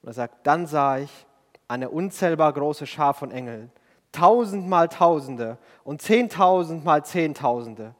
Und 0.00 0.08
er 0.08 0.14
sagt, 0.14 0.46
dann 0.46 0.66
sah 0.66 0.98
ich 0.98 1.26
eine 1.68 1.90
unzählbar 1.90 2.54
große 2.54 2.86
Schar 2.86 3.12
von 3.12 3.30
Engeln, 3.30 3.70
tausendmal 4.12 4.88
Tausende 4.88 5.58
und 5.84 6.00
zehntausendmal 6.00 7.04
Zehntausende. 7.04 7.94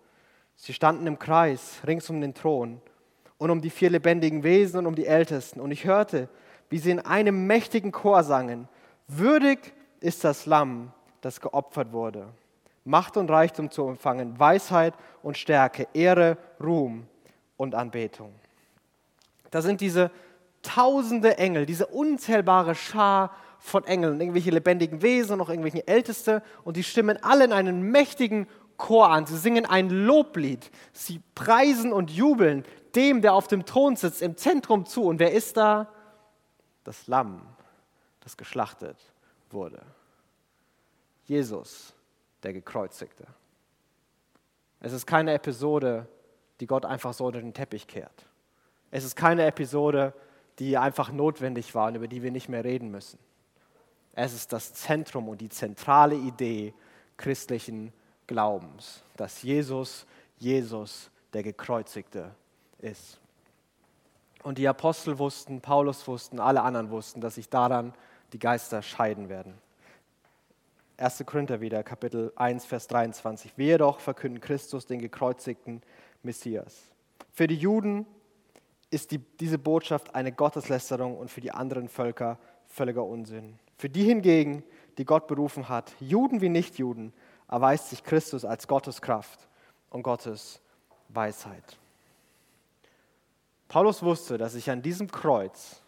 Sie 0.57 0.73
standen 0.73 1.07
im 1.07 1.19
Kreis 1.19 1.81
rings 1.87 2.09
um 2.09 2.23
den 2.23 2.33
Thron 2.33 2.81
und 3.37 3.51
um 3.51 3.61
die 3.61 3.71
vier 3.71 3.91
lebendigen 3.91 4.43
Wesen 4.43 4.79
und 4.79 4.87
um 4.87 4.95
die 4.95 5.07
Ältesten. 5.07 5.61
Und 5.61 5.73
ich 5.73 5.85
hörte, 5.85 6.31
wie 6.71 6.79
sie 6.79 6.91
in 6.91 7.01
einem 7.01 7.47
mächtigen 7.47 7.93
Chor 7.93 8.25
sangen, 8.25 8.67
würdig 9.09 9.75
ist 10.01 10.25
das 10.25 10.47
Lamm, 10.47 10.93
das 11.21 11.41
geopfert 11.41 11.93
wurde. 11.93 12.29
Macht 12.85 13.17
und 13.17 13.31
Reichtum 13.31 13.71
zu 13.71 13.87
empfangen, 13.87 14.39
Weisheit 14.39 14.95
und 15.23 15.37
Stärke, 15.37 15.87
Ehre, 15.93 16.39
Ruhm 16.62 17.07
und 17.57 17.75
Anbetung. 17.75 18.33
Da 19.50 19.62
sind 19.62 19.81
diese 19.81 20.11
tausende 20.62 21.39
Engel, 21.39 21.67
diese 21.67 21.87
unzählbare 21.87 22.75
Schar 22.75 23.35
von 23.59 23.85
Engeln, 23.85 24.21
irgendwelche 24.21 24.50
lebendigen 24.50 25.03
Wesen 25.03 25.33
und 25.33 25.39
noch 25.39 25.50
irgendwelche 25.50 25.87
Älteste 25.87 26.43
und 26.65 26.77
die 26.77 26.83
stimmen 26.83 27.23
alle 27.23 27.45
in 27.45 27.53
einen 27.53 27.83
mächtigen 27.83 28.47
Chor 28.77 29.11
an. 29.11 29.27
Sie 29.27 29.37
singen 29.37 29.67
ein 29.67 29.91
Loblied, 29.91 30.71
sie 30.93 31.21
preisen 31.35 31.93
und 31.93 32.11
jubeln 32.11 32.65
dem, 32.95 33.21
der 33.21 33.35
auf 33.35 33.47
dem 33.47 33.67
Thron 33.67 33.97
sitzt, 33.97 34.23
im 34.23 34.37
Zentrum 34.37 34.87
zu. 34.87 35.05
Und 35.05 35.19
wer 35.19 35.33
ist 35.33 35.57
da? 35.57 35.89
Das 36.85 37.07
Lamm, 37.07 37.43
das 38.21 38.37
geschlachtet 38.37 38.97
wurde. 39.50 39.83
Jesus, 41.31 41.95
der 42.43 42.53
Gekreuzigte. 42.53 43.25
Es 44.81 44.93
ist 44.93 45.07
keine 45.07 45.33
Episode, 45.33 46.09
die 46.59 46.67
Gott 46.67 46.85
einfach 46.85 47.13
so 47.13 47.27
unter 47.27 47.41
den 47.41 47.55
Teppich 47.55 47.87
kehrt. 47.87 48.27
Es 48.91 49.05
ist 49.05 49.15
keine 49.15 49.47
Episode, 49.47 50.13
die 50.59 50.77
einfach 50.77 51.13
notwendig 51.13 51.73
war 51.77 51.87
und 51.87 51.95
über 51.95 52.09
die 52.09 52.25
wir 52.25 52.33
nicht 52.33 52.49
mehr 52.49 52.65
reden 52.65 52.91
müssen. 52.91 53.21
Es 54.13 54.35
ist 54.35 54.53
das 54.53 54.75
Zentrum 54.75 55.29
und 55.29 55.41
die 55.41 55.51
zentrale 55.51 56.17
Idee 56.17 56.75
christlichen 57.17 57.93
Glaubens, 58.27 59.05
dass 59.17 59.45
Jesus, 59.45 60.07
Jesus, 60.37 61.13
der 61.33 61.45
Gekreuzigte, 61.45 62.35
ist. 62.81 63.21
Und 64.43 64.59
die 64.59 64.67
Apostel 64.67 65.21
wussten, 65.21 65.61
Paulus 65.61 66.09
wussten, 66.09 66.41
alle 66.41 66.63
anderen 66.63 66.91
wussten, 66.91 67.21
dass 67.21 67.37
sich 67.37 67.49
daran 67.49 67.95
die 68.33 68.41
Geister 68.41 68.83
scheiden 68.83 69.29
werden. 69.29 69.55
1. 71.00 71.25
Korinther 71.25 71.62
wieder, 71.62 71.83
Kapitel 71.83 72.30
1, 72.37 72.66
Vers 72.66 72.87
23. 72.88 73.52
Wir 73.57 73.78
doch 73.78 74.00
verkünden 74.00 74.40
Christus, 74.40 74.85
den 74.85 75.00
gekreuzigten 75.00 75.83
Messias. 76.23 76.83
Für 77.33 77.47
die 77.47 77.57
Juden 77.57 78.04
ist 78.90 79.11
die, 79.11 79.19
diese 79.19 79.59
Botschaft 79.59 80.14
eine 80.14 80.30
Gotteslästerung 80.30 81.16
und 81.16 81.30
für 81.30 81.40
die 81.40 81.52
anderen 81.52 81.88
Völker 81.88 82.38
völliger 82.66 83.04
Unsinn. 83.04 83.59
Für 83.78 83.88
die 83.88 84.04
hingegen, 84.04 84.62
die 84.99 85.07
Gott 85.07 85.26
berufen 85.26 85.71
hat, 85.71 85.95
Juden 86.00 86.42
wie 86.42 86.50
Nichtjuden, 86.50 87.14
erweist 87.49 87.88
sich 87.88 88.04
Christus 88.04 88.45
als 88.45 88.69
Gottes 88.69 89.00
Kraft 89.00 89.49
und 89.88 90.02
Gottes 90.02 90.61
Weisheit. 91.09 91.78
Paulus 93.69 94.02
wusste, 94.02 94.37
dass 94.37 94.52
sich 94.52 94.71
an 94.71 94.83
diesem 94.83 95.11
Kreuz 95.11 95.80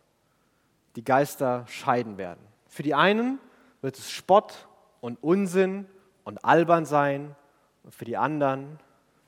die 0.96 1.04
Geister 1.04 1.66
scheiden 1.68 2.16
werden. 2.16 2.40
Für 2.66 2.82
die 2.82 2.94
einen 2.94 3.38
wird 3.82 3.98
es 3.98 4.10
Spott 4.10 4.68
und 5.02 5.22
Unsinn 5.22 5.86
und 6.24 6.42
albern 6.44 6.86
sein 6.86 7.34
und 7.82 7.94
für 7.94 8.06
die 8.06 8.16
anderen 8.16 8.78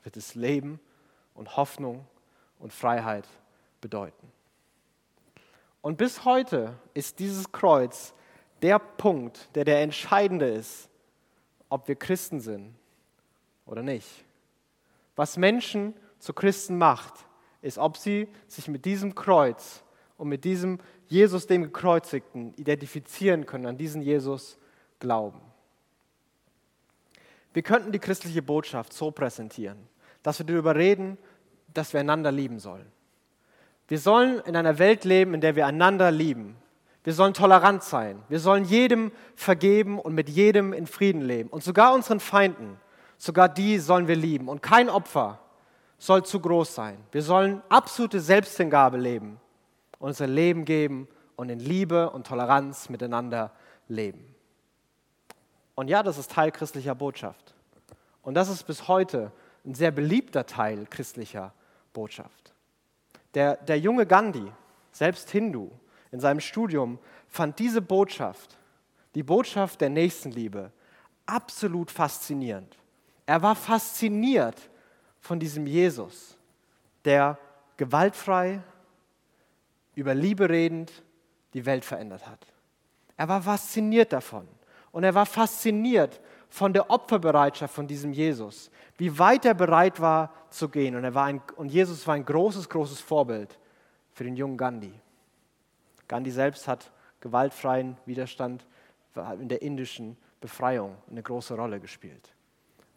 wird 0.03 0.17
es 0.17 0.33
Leben 0.33 0.79
und 1.35 1.57
Hoffnung 1.57 2.07
und 2.59 2.73
Freiheit 2.73 3.27
bedeuten. 3.81 4.31
Und 5.81 5.97
bis 5.97 6.23
heute 6.25 6.79
ist 6.95 7.19
dieses 7.19 7.51
Kreuz 7.51 8.13
der 8.61 8.79
Punkt, 8.79 9.49
der 9.53 9.65
der 9.65 9.81
entscheidende 9.81 10.47
ist, 10.47 10.89
ob 11.69 11.87
wir 11.89 11.95
Christen 11.95 12.39
sind 12.39 12.73
oder 13.65 13.83
nicht. 13.83 14.23
Was 15.17 15.35
Menschen 15.35 15.93
zu 16.19 16.33
Christen 16.33 16.77
macht, 16.77 17.13
ist, 17.61 17.77
ob 17.77 17.97
sie 17.97 18.29
sich 18.47 18.69
mit 18.69 18.85
diesem 18.85 19.13
Kreuz 19.13 19.83
und 20.17 20.29
mit 20.29 20.45
diesem 20.45 20.79
Jesus, 21.07 21.47
dem 21.47 21.63
Gekreuzigten, 21.63 22.53
identifizieren 22.53 23.45
können, 23.45 23.65
an 23.65 23.77
diesen 23.77 24.01
Jesus 24.01 24.57
glauben. 24.99 25.41
Wir 27.55 27.61
könnten 27.61 27.93
die 27.93 27.99
christliche 27.99 28.41
Botschaft 28.41 28.91
so 28.91 29.11
präsentieren, 29.11 29.77
dass 30.23 30.39
wir 30.39 30.45
darüber 30.45 30.75
reden, 30.75 31.17
dass 31.73 31.93
wir 31.93 32.01
einander 32.01 32.29
lieben 32.29 32.59
sollen. 32.59 32.91
Wir 33.87 33.97
sollen 33.97 34.41
in 34.41 34.57
einer 34.57 34.77
Welt 34.77 35.05
leben, 35.05 35.33
in 35.33 35.39
der 35.39 35.55
wir 35.55 35.65
einander 35.65 36.11
lieben. 36.11 36.57
Wir 37.05 37.13
sollen 37.13 37.33
tolerant 37.33 37.81
sein. 37.81 38.21
Wir 38.27 38.41
sollen 38.41 38.65
jedem 38.65 39.13
vergeben 39.35 39.99
und 39.99 40.13
mit 40.13 40.27
jedem 40.27 40.73
in 40.73 40.85
Frieden 40.85 41.21
leben. 41.21 41.47
Und 41.47 41.63
sogar 41.63 41.93
unseren 41.93 42.19
Feinden, 42.19 42.77
sogar 43.17 43.47
die 43.47 43.79
sollen 43.79 44.09
wir 44.09 44.17
lieben. 44.17 44.49
Und 44.49 44.61
kein 44.61 44.89
Opfer 44.89 45.39
soll 45.97 46.25
zu 46.25 46.41
groß 46.41 46.75
sein. 46.75 46.97
Wir 47.13 47.21
sollen 47.21 47.63
absolute 47.69 48.19
Selbsthingabe 48.19 48.97
leben, 48.97 49.39
unser 49.97 50.27
Leben 50.27 50.65
geben 50.65 51.07
und 51.37 51.47
in 51.47 51.59
Liebe 51.59 52.09
und 52.09 52.27
Toleranz 52.27 52.89
miteinander 52.89 53.53
leben. 53.87 54.34
Und 55.75 55.89
ja, 55.89 56.01
das 56.03 56.17
ist 56.17 56.31
Teil 56.31 56.51
christlicher 56.51 56.95
Botschaft. 56.95 57.53
Und 58.21 58.33
das 58.33 58.49
ist 58.49 58.63
bis 58.63 58.87
heute 58.87 59.31
ein 59.65 59.75
sehr 59.75 59.91
beliebter 59.91 60.45
Teil 60.45 60.85
christlicher 60.89 61.53
Botschaft. 61.93 62.53
Der, 63.33 63.57
der 63.57 63.79
junge 63.79 64.05
Gandhi, 64.05 64.51
selbst 64.91 65.29
Hindu, 65.29 65.69
in 66.11 66.19
seinem 66.19 66.39
Studium 66.39 66.97
fand 67.27 67.59
diese 67.59 67.81
Botschaft, 67.81 68.57
die 69.15 69.23
Botschaft 69.23 69.81
der 69.81 69.89
Nächstenliebe, 69.89 70.71
absolut 71.25 71.91
faszinierend. 71.91 72.77
Er 73.25 73.41
war 73.41 73.55
fasziniert 73.55 74.69
von 75.19 75.39
diesem 75.39 75.67
Jesus, 75.67 76.37
der 77.03 77.37
gewaltfrei, 77.77 78.61
über 79.95 80.13
Liebe 80.13 80.49
redend 80.49 80.91
die 81.53 81.65
Welt 81.65 81.85
verändert 81.85 82.27
hat. 82.27 82.45
Er 83.17 83.27
war 83.27 83.41
fasziniert 83.41 84.11
davon. 84.13 84.47
Und 84.95 85.03
er 85.03 85.13
war 85.13 85.25
fasziniert 85.25 86.21
von 86.47 86.71
der 86.71 86.89
Opferbereitschaft 86.89 87.75
von 87.75 87.85
diesem 87.85 88.13
Jesus, 88.13 88.71
wie 88.97 89.19
weit 89.19 89.43
er 89.43 89.53
bereit 89.53 89.99
war 89.99 90.33
zu 90.49 90.69
gehen. 90.69 90.95
Und, 90.95 91.03
er 91.03 91.13
war 91.13 91.25
ein, 91.25 91.41
und 91.57 91.67
Jesus 91.67 92.07
war 92.07 92.15
ein 92.15 92.23
großes, 92.23 92.69
großes 92.69 93.01
Vorbild 93.01 93.59
für 94.13 94.23
den 94.23 94.37
jungen 94.37 94.55
Gandhi. 94.55 94.93
Gandhi 96.07 96.31
selbst 96.31 96.69
hat 96.69 96.93
gewaltfreien 97.19 97.97
Widerstand 98.05 98.65
in 99.37 99.49
der 99.49 99.61
indischen 99.61 100.15
Befreiung 100.39 100.95
eine 101.11 101.21
große 101.21 101.55
Rolle 101.55 101.81
gespielt. 101.81 102.33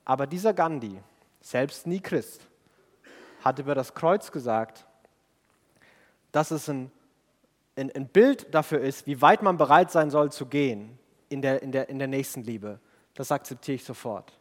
Aber 0.05 0.29
dieser 0.29 0.55
Gandhi, 0.55 1.01
selbst 1.41 1.85
nie 1.85 1.99
Christ, 1.99 2.47
hat 3.43 3.59
über 3.59 3.75
das 3.75 3.93
Kreuz 3.93 4.31
gesagt, 4.31 4.87
dass 6.31 6.53
es 6.53 6.69
ein, 6.69 6.93
ein, 7.75 7.91
ein, 7.91 8.07
Bild 8.07 8.55
dafür 8.55 8.83
ist, 8.83 9.09
wie 9.09 9.21
weit 9.21 9.43
man 9.43 9.57
bereit 9.57 9.91
sein 9.91 10.11
soll 10.11 10.31
zu 10.31 10.47
gehen 10.47 10.97
in 11.29 11.43
der, 11.43 11.63
in, 11.63 11.73
der, 11.73 11.89
in 11.89 11.99
der 11.99 12.09
Nächstenliebe. 12.09 12.81
Das 13.15 13.33
akzeptiere 13.33 13.77
ich 13.77 13.85
sofort. 13.85 14.33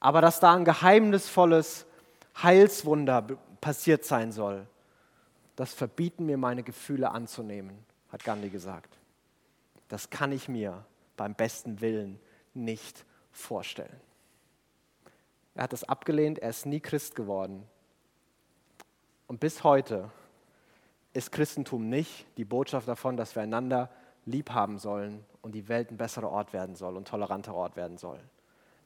Aber 0.00 0.20
dass 0.20 0.40
da 0.40 0.54
ein 0.54 0.64
geheimnisvolles 0.64 1.86
Heilswunder 2.42 3.22
passiert 3.60 4.04
sein 4.04 4.32
soll, 4.32 4.66
das 5.56 5.74
verbieten 5.74 6.26
mir 6.26 6.38
meine 6.38 6.62
Gefühle 6.62 7.10
anzunehmen, 7.10 7.84
hat 8.10 8.24
Gandhi 8.24 8.48
gesagt. 8.48 8.98
Das 9.88 10.10
kann 10.10 10.32
ich 10.32 10.48
mir 10.48 10.84
beim 11.16 11.34
besten 11.34 11.80
Willen 11.80 12.18
nicht 12.54 13.04
vorstellen. 13.30 14.00
Er 15.54 15.64
hat 15.64 15.72
das 15.72 15.84
abgelehnt, 15.84 16.38
er 16.38 16.50
ist 16.50 16.64
nie 16.64 16.80
Christ 16.80 17.14
geworden. 17.14 17.62
Und 19.26 19.40
bis 19.40 19.62
heute 19.62 20.10
ist 21.12 21.30
Christentum 21.30 21.88
nicht 21.88 22.26
die 22.38 22.44
Botschaft 22.44 22.88
davon, 22.88 23.16
dass 23.16 23.34
wir 23.34 23.42
einander 23.42 23.90
lieb 24.24 24.50
haben 24.50 24.78
sollen 24.78 25.24
und 25.42 25.52
die 25.52 25.68
Welt 25.68 25.90
ein 25.90 25.96
besserer 25.96 26.30
Ort 26.30 26.52
werden 26.52 26.74
soll 26.74 26.96
und 26.96 27.06
toleranter 27.06 27.54
Ort 27.54 27.76
werden 27.76 27.98
soll. 27.98 28.20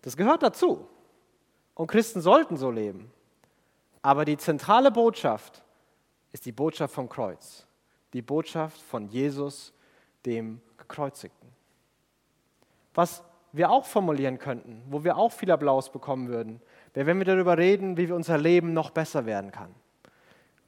Das 0.03 0.17
gehört 0.17 0.43
dazu. 0.43 0.89
Und 1.75 1.87
Christen 1.89 2.21
sollten 2.21 2.57
so 2.57 2.71
leben. 2.71 3.13
Aber 4.03 4.25
die 4.25 4.37
zentrale 4.37 4.91
Botschaft 4.91 5.63
ist 6.33 6.47
die 6.47 6.53
Botschaft 6.53 6.95
vom 6.95 7.09
Kreuz. 7.09 7.67
Die 8.13 8.23
Botschaft 8.23 8.81
von 8.81 9.09
Jesus, 9.09 9.73
dem 10.25 10.61
Gekreuzigten. 10.79 11.49
Was 12.95 13.23
wir 13.53 13.71
auch 13.71 13.85
formulieren 13.85 14.39
könnten, 14.39 14.83
wo 14.89 15.05
wir 15.05 15.17
auch 15.17 15.33
viel 15.33 15.51
Applaus 15.51 15.91
bekommen 15.91 16.29
würden, 16.29 16.61
wäre, 16.95 17.07
wenn 17.07 17.19
wir 17.19 17.25
darüber 17.25 17.59
reden, 17.59 17.97
wie 17.97 18.11
unser 18.11 18.39
Leben 18.39 18.73
noch 18.73 18.91
besser 18.91 19.27
werden 19.27 19.51
kann. 19.51 19.75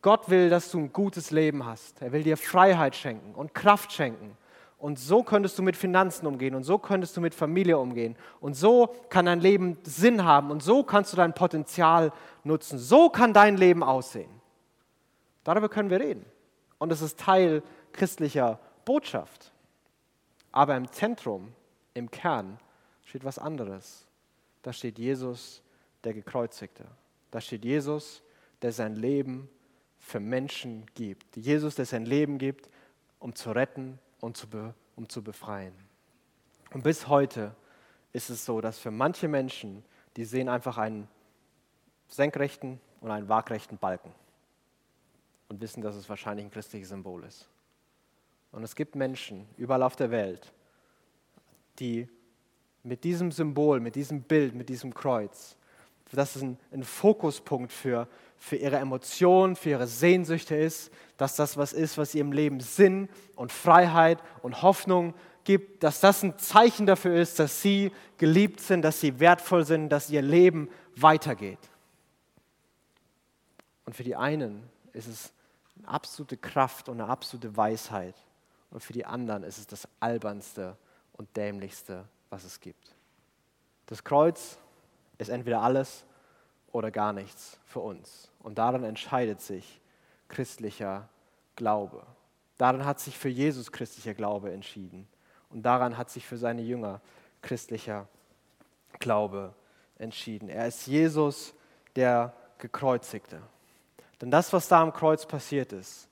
Gott 0.02 0.28
will, 0.28 0.50
dass 0.50 0.70
du 0.70 0.78
ein 0.78 0.92
gutes 0.92 1.30
Leben 1.30 1.64
hast. 1.64 2.02
Er 2.02 2.12
will 2.12 2.22
dir 2.22 2.36
Freiheit 2.36 2.94
schenken 2.94 3.34
und 3.34 3.54
Kraft 3.54 3.92
schenken. 3.92 4.36
Und 4.78 5.00
so 5.00 5.24
könntest 5.24 5.58
du 5.58 5.62
mit 5.62 5.76
Finanzen 5.76 6.26
umgehen 6.26 6.54
und 6.54 6.62
so 6.62 6.78
könntest 6.78 7.16
du 7.16 7.20
mit 7.20 7.34
Familie 7.34 7.78
umgehen. 7.78 8.16
Und 8.40 8.54
so 8.54 8.94
kann 9.08 9.26
dein 9.26 9.40
Leben 9.40 9.76
Sinn 9.82 10.24
haben 10.24 10.52
und 10.52 10.62
so 10.62 10.84
kannst 10.84 11.12
du 11.12 11.16
dein 11.16 11.34
Potenzial 11.34 12.12
nutzen. 12.44 12.78
So 12.78 13.10
kann 13.10 13.34
dein 13.34 13.56
Leben 13.56 13.82
aussehen. 13.82 14.30
Darüber 15.42 15.68
können 15.68 15.90
wir 15.90 15.98
reden. 15.98 16.24
Und 16.78 16.92
es 16.92 17.02
ist 17.02 17.18
Teil 17.18 17.64
christlicher 17.92 18.60
Botschaft. 18.84 19.52
Aber 20.52 20.76
im 20.76 20.90
Zentrum, 20.92 21.52
im 21.94 22.08
Kern, 22.08 22.58
steht 23.04 23.24
was 23.24 23.38
anderes. 23.38 24.06
Da 24.62 24.72
steht 24.72 24.98
Jesus, 24.98 25.60
der 26.04 26.14
Gekreuzigte. 26.14 26.84
Da 27.32 27.40
steht 27.40 27.64
Jesus, 27.64 28.22
der 28.62 28.70
sein 28.70 28.94
Leben 28.94 29.48
für 29.98 30.20
Menschen 30.20 30.86
gibt. 30.94 31.36
Jesus, 31.36 31.74
der 31.74 31.84
sein 31.84 32.06
Leben 32.06 32.38
gibt, 32.38 32.70
um 33.18 33.34
zu 33.34 33.50
retten 33.50 33.98
und 34.20 34.36
zu 34.36 34.46
um 34.96 35.08
zu 35.08 35.22
befreien. 35.22 35.74
Und 36.72 36.82
bis 36.82 37.08
heute 37.08 37.54
ist 38.12 38.30
es 38.30 38.44
so, 38.44 38.60
dass 38.60 38.78
für 38.78 38.90
manche 38.90 39.28
Menschen, 39.28 39.84
die 40.16 40.24
sehen 40.24 40.48
einfach 40.48 40.76
einen 40.76 41.08
senkrechten 42.08 42.80
und 43.00 43.10
einen 43.10 43.28
waagrechten 43.28 43.78
Balken 43.78 44.12
und 45.48 45.60
wissen, 45.60 45.82
dass 45.82 45.94
es 45.94 46.08
wahrscheinlich 46.08 46.46
ein 46.46 46.50
christliches 46.50 46.88
Symbol 46.88 47.24
ist. 47.24 47.48
Und 48.50 48.62
es 48.64 48.74
gibt 48.74 48.96
Menschen 48.96 49.46
überall 49.56 49.82
auf 49.82 49.94
der 49.94 50.10
Welt, 50.10 50.52
die 51.78 52.08
mit 52.82 53.04
diesem 53.04 53.30
Symbol, 53.30 53.80
mit 53.80 53.94
diesem 53.94 54.22
Bild, 54.22 54.54
mit 54.54 54.68
diesem 54.68 54.94
Kreuz, 54.94 55.57
das 56.16 56.36
ist 56.36 56.42
ein, 56.42 56.58
ein 56.72 56.84
Fokuspunkt 56.84 57.72
für, 57.72 58.08
für 58.36 58.56
ihre 58.56 58.76
Emotionen, 58.76 59.56
für 59.56 59.70
ihre 59.70 59.86
Sehnsüchte 59.86 60.56
ist, 60.56 60.90
dass 61.16 61.36
das 61.36 61.56
was 61.56 61.72
ist, 61.72 61.98
was 61.98 62.14
ihrem 62.14 62.32
Leben 62.32 62.60
Sinn 62.60 63.08
und 63.36 63.52
Freiheit 63.52 64.22
und 64.42 64.62
Hoffnung 64.62 65.14
gibt, 65.44 65.82
dass 65.82 66.00
das 66.00 66.22
ein 66.22 66.38
Zeichen 66.38 66.86
dafür 66.86 67.16
ist, 67.16 67.38
dass 67.38 67.62
sie 67.62 67.92
geliebt 68.16 68.60
sind, 68.60 68.82
dass 68.82 69.00
sie 69.00 69.18
wertvoll 69.20 69.64
sind, 69.64 69.88
dass 69.88 70.10
ihr 70.10 70.22
Leben 70.22 70.68
weitergeht. 70.94 71.58
Und 73.84 73.94
für 73.94 74.04
die 74.04 74.16
einen 74.16 74.62
ist 74.92 75.08
es 75.08 75.32
eine 75.78 75.88
absolute 75.88 76.36
Kraft 76.36 76.88
und 76.88 77.00
eine 77.00 77.10
absolute 77.10 77.56
Weisheit. 77.56 78.14
Und 78.70 78.82
für 78.82 78.92
die 78.92 79.06
anderen 79.06 79.42
ist 79.42 79.58
es 79.58 79.66
das 79.66 79.88
albernste 80.00 80.76
und 81.12 81.34
dämlichste, 81.36 82.04
was 82.28 82.44
es 82.44 82.60
gibt. 82.60 82.94
Das 83.86 84.04
Kreuz 84.04 84.58
ist 85.18 85.28
entweder 85.28 85.62
alles 85.62 86.04
oder 86.72 86.90
gar 86.90 87.12
nichts 87.12 87.58
für 87.66 87.80
uns. 87.80 88.30
Und 88.40 88.58
daran 88.58 88.84
entscheidet 88.84 89.40
sich 89.40 89.80
christlicher 90.28 91.08
Glaube. 91.56 92.06
Daran 92.56 92.84
hat 92.84 93.00
sich 93.00 93.18
für 93.18 93.28
Jesus 93.28 93.72
christlicher 93.72 94.14
Glaube 94.14 94.52
entschieden. 94.52 95.08
Und 95.50 95.62
daran 95.62 95.96
hat 95.96 96.10
sich 96.10 96.26
für 96.26 96.36
seine 96.36 96.62
Jünger 96.62 97.00
christlicher 97.42 98.08
Glaube 98.98 99.54
entschieden. 99.98 100.48
Er 100.48 100.66
ist 100.66 100.86
Jesus, 100.86 101.54
der 101.96 102.32
gekreuzigte. 102.58 103.40
Denn 104.20 104.30
das, 104.30 104.52
was 104.52 104.68
da 104.68 104.82
am 104.82 104.92
Kreuz 104.92 105.26
passiert 105.26 105.72
ist, 105.72 106.08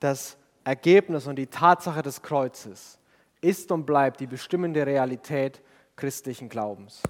das 0.00 0.36
Ergebnis 0.64 1.26
und 1.26 1.36
die 1.36 1.46
Tatsache 1.46 2.02
des 2.02 2.22
Kreuzes, 2.22 2.98
ist 3.40 3.70
und 3.70 3.84
bleibt 3.84 4.20
die 4.20 4.26
bestimmende 4.26 4.86
Realität 4.86 5.62
christlichen 5.96 6.48
Glaubens. 6.48 7.02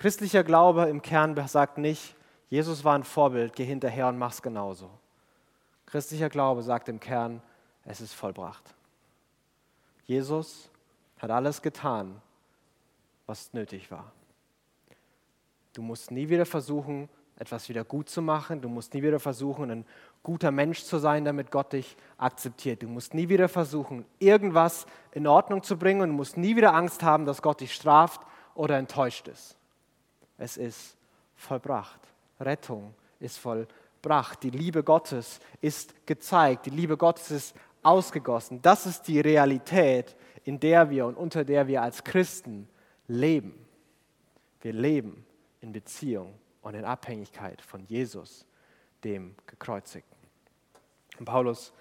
Christlicher 0.00 0.44
Glaube 0.44 0.88
im 0.88 1.02
Kern 1.02 1.36
sagt 1.46 1.76
nicht, 1.76 2.16
Jesus 2.48 2.84
war 2.84 2.94
ein 2.94 3.04
Vorbild, 3.04 3.52
geh 3.52 3.66
hinterher 3.66 4.08
und 4.08 4.16
mach's 4.16 4.40
genauso. 4.40 4.88
Christlicher 5.84 6.30
Glaube 6.30 6.62
sagt 6.62 6.88
im 6.88 7.00
Kern, 7.00 7.42
es 7.84 8.00
ist 8.00 8.14
vollbracht. 8.14 8.74
Jesus 10.06 10.70
hat 11.18 11.30
alles 11.30 11.60
getan, 11.60 12.22
was 13.26 13.52
nötig 13.52 13.90
war. 13.90 14.10
Du 15.74 15.82
musst 15.82 16.10
nie 16.10 16.30
wieder 16.30 16.46
versuchen, 16.46 17.10
etwas 17.36 17.68
wieder 17.68 17.84
gut 17.84 18.08
zu 18.08 18.22
machen. 18.22 18.62
Du 18.62 18.70
musst 18.70 18.94
nie 18.94 19.02
wieder 19.02 19.20
versuchen, 19.20 19.70
ein 19.70 19.84
guter 20.22 20.50
Mensch 20.50 20.82
zu 20.82 20.96
sein, 20.96 21.26
damit 21.26 21.50
Gott 21.50 21.74
dich 21.74 21.94
akzeptiert. 22.16 22.82
Du 22.82 22.88
musst 22.88 23.12
nie 23.12 23.28
wieder 23.28 23.50
versuchen, 23.50 24.06
irgendwas 24.18 24.86
in 25.12 25.26
Ordnung 25.26 25.62
zu 25.62 25.76
bringen 25.76 26.00
und 26.00 26.08
du 26.08 26.14
musst 26.14 26.38
nie 26.38 26.56
wieder 26.56 26.72
Angst 26.72 27.02
haben, 27.02 27.26
dass 27.26 27.42
Gott 27.42 27.60
dich 27.60 27.74
straft 27.74 28.22
oder 28.54 28.78
enttäuscht 28.78 29.28
ist. 29.28 29.59
Es 30.40 30.56
ist 30.56 30.96
vollbracht. 31.36 32.00
Rettung 32.40 32.94
ist 33.20 33.38
vollbracht. 33.38 34.42
Die 34.42 34.50
Liebe 34.50 34.82
Gottes 34.82 35.38
ist 35.60 36.06
gezeigt. 36.06 36.66
Die 36.66 36.70
Liebe 36.70 36.96
Gottes 36.96 37.30
ist 37.30 37.56
ausgegossen. 37.82 38.60
Das 38.62 38.86
ist 38.86 39.02
die 39.02 39.20
Realität, 39.20 40.16
in 40.44 40.58
der 40.58 40.88
wir 40.90 41.06
und 41.06 41.16
unter 41.16 41.44
der 41.44 41.66
wir 41.66 41.82
als 41.82 42.02
Christen 42.02 42.68
leben. 43.06 43.54
Wir 44.62 44.72
leben 44.72 45.24
in 45.60 45.72
Beziehung 45.72 46.34
und 46.62 46.74
in 46.74 46.84
Abhängigkeit 46.84 47.60
von 47.60 47.84
Jesus, 47.86 48.46
dem 49.04 49.34
Gekreuzigten. 49.46 50.16
Und 51.18 51.26
Paulus 51.26 51.72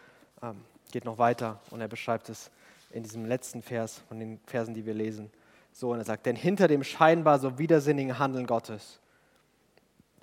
ähm, 0.41 0.65
geht 0.91 1.05
noch 1.05 1.17
weiter 1.17 1.61
und 1.71 1.79
er 1.79 1.87
beschreibt 1.87 2.27
es 2.29 2.51
in 2.91 3.03
diesem 3.03 3.25
letzten 3.25 3.61
Vers 3.61 3.99
von 4.09 4.19
den 4.19 4.39
Versen, 4.47 4.73
die 4.73 4.85
wir 4.85 4.93
lesen, 4.93 5.31
so. 5.79 5.91
Und 5.91 5.99
er 5.99 6.05
sagt, 6.05 6.25
denn 6.25 6.35
hinter 6.35 6.67
dem 6.67 6.83
scheinbar 6.83 7.39
so 7.39 7.57
widersinnigen 7.57 8.19
Handeln 8.19 8.45
Gottes 8.45 8.99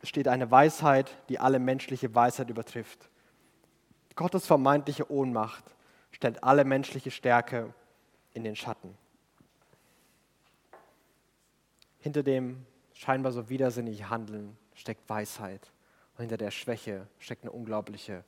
steht 0.03 0.29
eine 0.29 0.51
Weisheit, 0.51 1.17
die 1.29 1.39
alle 1.39 1.59
menschliche 1.59 2.15
Weisheit 2.15 2.51
übertrifft. 2.51 3.09
Gottes 4.15 4.47
vermeintliche 4.47 5.11
Ohnmacht 5.11 5.65
stellt 6.11 6.45
alle 6.45 6.65
menschliche 6.65 7.11
Stärke 7.11 7.75
in 8.35 8.45
den 8.45 8.55
Schatten. 8.55 8.97
Hinter 11.99 12.23
dem 12.23 12.65
scheinbar 12.93 13.33
so 13.33 13.49
widersinnigen 13.49 14.09
Handeln 14.09 14.57
steckt 14.75 15.09
Weisheit. 15.09 15.73
Und 16.17 16.23
hinter 16.23 16.37
der 16.37 16.51
Schwäche 16.51 17.09
steckt 17.19 17.43
eine 17.43 17.53
unglaubliche 17.53 18.25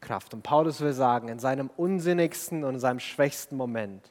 Kraft. 0.00 0.34
Und 0.34 0.42
Paulus 0.42 0.80
will 0.80 0.92
sagen, 0.92 1.28
in 1.28 1.38
seinem 1.38 1.70
unsinnigsten 1.76 2.64
und 2.64 2.74
in 2.74 2.80
seinem 2.80 3.00
schwächsten 3.00 3.56
Moment 3.56 4.10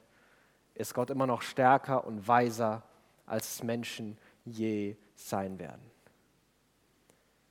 ist 0.80 0.94
Gott 0.94 1.10
immer 1.10 1.28
noch 1.28 1.42
stärker 1.42 2.06
und 2.06 2.28
weiser, 2.28 2.84
als 3.26 3.62
Menschen 3.64 4.18
je 4.46 4.96
sein 5.14 5.60
werden. 5.60 5.82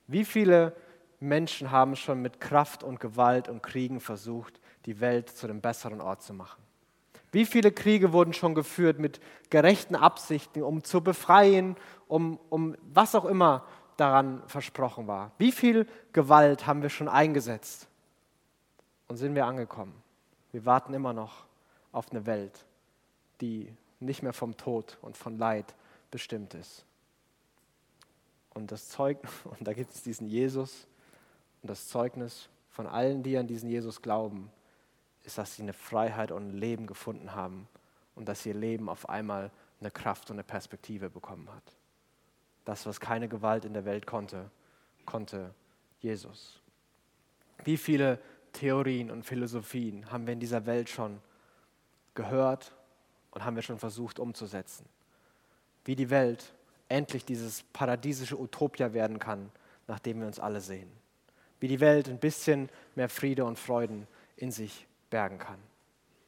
Wie 0.07 0.25
viele 0.25 0.75
Menschen 1.19 1.71
haben 1.71 1.95
schon 1.95 2.21
mit 2.21 2.39
Kraft 2.39 2.83
und 2.83 2.99
Gewalt 2.99 3.47
und 3.47 3.61
Kriegen 3.61 3.99
versucht, 3.99 4.59
die 4.85 4.99
Welt 4.99 5.29
zu 5.29 5.47
einem 5.47 5.61
besseren 5.61 6.01
Ort 6.01 6.23
zu 6.23 6.33
machen? 6.33 6.61
Wie 7.31 7.45
viele 7.45 7.71
Kriege 7.71 8.11
wurden 8.11 8.33
schon 8.33 8.55
geführt 8.55 8.97
mit 8.97 9.19
gerechten 9.51 9.95
Absichten, 9.95 10.63
um 10.63 10.83
zu 10.83 11.01
befreien, 11.01 11.75
um, 12.07 12.39
um 12.49 12.75
was 12.81 13.13
auch 13.13 13.25
immer 13.25 13.65
daran 13.97 14.41
versprochen 14.47 15.05
war? 15.05 15.31
Wie 15.37 15.51
viel 15.51 15.85
Gewalt 16.11 16.65
haben 16.65 16.81
wir 16.81 16.89
schon 16.89 17.07
eingesetzt? 17.07 17.87
Und 19.07 19.17
sind 19.17 19.35
wir 19.35 19.45
angekommen? 19.45 19.93
Wir 20.51 20.65
warten 20.65 20.93
immer 20.95 21.13
noch 21.13 21.45
auf 21.91 22.11
eine 22.11 22.25
Welt, 22.25 22.65
die 23.41 23.73
nicht 23.99 24.23
mehr 24.23 24.33
vom 24.33 24.57
Tod 24.57 24.97
und 25.01 25.17
von 25.17 25.37
Leid 25.37 25.75
bestimmt 26.11 26.53
ist. 26.53 26.85
Und 28.53 28.71
das 28.71 28.89
Zeug, 28.89 29.19
und 29.45 29.67
da 29.67 29.73
gibt 29.73 29.93
es 29.93 30.03
diesen 30.03 30.27
Jesus 30.27 30.87
und 31.61 31.69
das 31.69 31.87
Zeugnis 31.87 32.49
von 32.69 32.87
allen, 32.87 33.23
die 33.23 33.37
an 33.37 33.47
diesen 33.47 33.69
Jesus 33.69 34.01
glauben, 34.01 34.51
ist, 35.23 35.37
dass 35.37 35.55
sie 35.55 35.63
eine 35.63 35.73
Freiheit 35.73 36.31
und 36.31 36.49
ein 36.49 36.57
Leben 36.57 36.87
gefunden 36.87 37.35
haben 37.35 37.67
und 38.15 38.29
dass 38.29 38.45
ihr 38.45 38.53
Leben 38.53 38.89
auf 38.89 39.09
einmal 39.09 39.51
eine 39.79 39.91
Kraft 39.91 40.29
und 40.29 40.35
eine 40.35 40.43
Perspektive 40.43 41.09
bekommen 41.09 41.49
hat. 41.53 41.75
Das, 42.65 42.85
was 42.85 42.99
keine 42.99 43.27
Gewalt 43.27 43.65
in 43.65 43.73
der 43.73 43.85
Welt 43.85 44.05
konnte, 44.05 44.49
konnte 45.05 45.53
Jesus. 45.99 46.61
Wie 47.63 47.77
viele 47.77 48.19
Theorien 48.53 49.11
und 49.11 49.25
Philosophien 49.25 50.11
haben 50.11 50.25
wir 50.25 50.33
in 50.33 50.39
dieser 50.39 50.65
Welt 50.65 50.89
schon 50.89 51.21
gehört 52.13 52.73
und 53.39 53.45
haben 53.45 53.55
wir 53.55 53.63
schon 53.63 53.79
versucht 53.79 54.19
umzusetzen. 54.19 54.85
Wie 55.85 55.95
die 55.95 56.09
Welt 56.09 56.53
endlich 56.89 57.23
dieses 57.23 57.63
paradiesische 57.71 58.37
Utopia 58.37 58.91
werden 58.91 59.17
kann, 59.17 59.49
nach 59.87 59.99
dem 59.99 60.19
wir 60.19 60.27
uns 60.27 60.41
alle 60.41 60.59
sehen. 60.59 60.91
Wie 61.61 61.69
die 61.69 61.79
Welt 61.79 62.09
ein 62.09 62.19
bisschen 62.19 62.67
mehr 62.95 63.07
Friede 63.07 63.45
und 63.45 63.57
Freuden 63.57 64.07
in 64.35 64.51
sich 64.51 64.85
bergen 65.09 65.37
kann. 65.37 65.57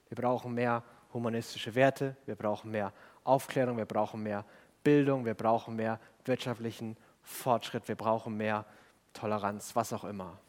Wir 0.07 0.15
brauchen 0.15 0.53
mehr 0.53 0.83
humanistische 1.13 1.75
Werte, 1.75 2.15
wir 2.25 2.35
brauchen 2.35 2.71
mehr 2.71 2.93
Aufklärung, 3.25 3.75
wir 3.75 3.85
brauchen 3.85 4.23
mehr 4.23 4.45
Bildung, 4.81 5.25
wir 5.25 5.33
brauchen 5.33 5.75
mehr 5.75 5.99
wirtschaftlichen 6.23 6.95
Fortschritt, 7.23 7.89
wir 7.89 7.95
brauchen 7.95 8.37
mehr 8.37 8.65
Toleranz, 9.11 9.75
was 9.75 9.91
auch 9.91 10.05
immer. 10.05 10.39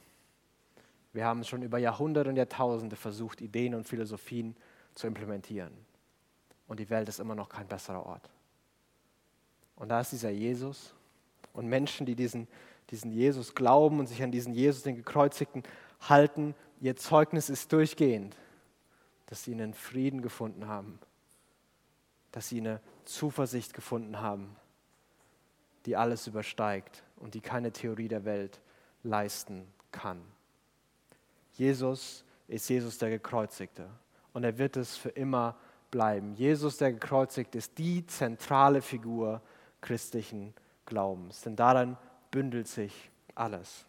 Wir 1.12 1.24
haben 1.24 1.42
schon 1.42 1.62
über 1.62 1.78
Jahrhunderte 1.78 2.30
und 2.30 2.36
Jahrtausende 2.36 2.94
versucht, 2.94 3.40
Ideen 3.40 3.74
und 3.74 3.88
Philosophien 3.88 4.54
zu 4.94 5.08
implementieren. 5.08 5.72
Und 6.72 6.80
die 6.80 6.88
Welt 6.88 7.06
ist 7.06 7.20
immer 7.20 7.34
noch 7.34 7.50
kein 7.50 7.66
besserer 7.66 8.06
Ort. 8.06 8.30
Und 9.76 9.90
da 9.90 10.00
ist 10.00 10.12
dieser 10.12 10.30
Jesus 10.30 10.94
und 11.52 11.66
Menschen, 11.66 12.06
die 12.06 12.14
diesen, 12.14 12.48
diesen 12.88 13.12
Jesus 13.12 13.54
glauben 13.54 14.00
und 14.00 14.06
sich 14.06 14.22
an 14.22 14.32
diesen 14.32 14.54
Jesus, 14.54 14.82
den 14.82 14.96
Gekreuzigten, 14.96 15.64
halten, 16.00 16.54
ihr 16.80 16.96
Zeugnis 16.96 17.50
ist 17.50 17.70
durchgehend, 17.74 18.38
dass 19.26 19.44
sie 19.44 19.52
einen 19.52 19.74
Frieden 19.74 20.22
gefunden 20.22 20.66
haben, 20.66 20.98
dass 22.30 22.48
sie 22.48 22.60
eine 22.60 22.80
Zuversicht 23.04 23.74
gefunden 23.74 24.22
haben, 24.22 24.56
die 25.84 25.94
alles 25.94 26.26
übersteigt 26.26 27.04
und 27.16 27.34
die 27.34 27.42
keine 27.42 27.72
Theorie 27.72 28.08
der 28.08 28.24
Welt 28.24 28.62
leisten 29.02 29.66
kann. 29.90 30.22
Jesus 31.52 32.24
ist 32.48 32.66
Jesus 32.70 32.96
der 32.96 33.10
Gekreuzigte 33.10 33.90
und 34.32 34.42
er 34.44 34.56
wird 34.56 34.78
es 34.78 34.96
für 34.96 35.10
immer 35.10 35.54
bleiben. 35.92 36.34
Jesus 36.34 36.78
der 36.78 36.92
Gekreuzigte 36.92 37.58
ist 37.58 37.78
die 37.78 38.04
zentrale 38.06 38.82
Figur 38.82 39.40
christlichen 39.80 40.54
Glaubens, 40.86 41.42
denn 41.42 41.54
daran 41.54 41.96
bündelt 42.32 42.66
sich 42.66 43.10
alles. 43.36 43.86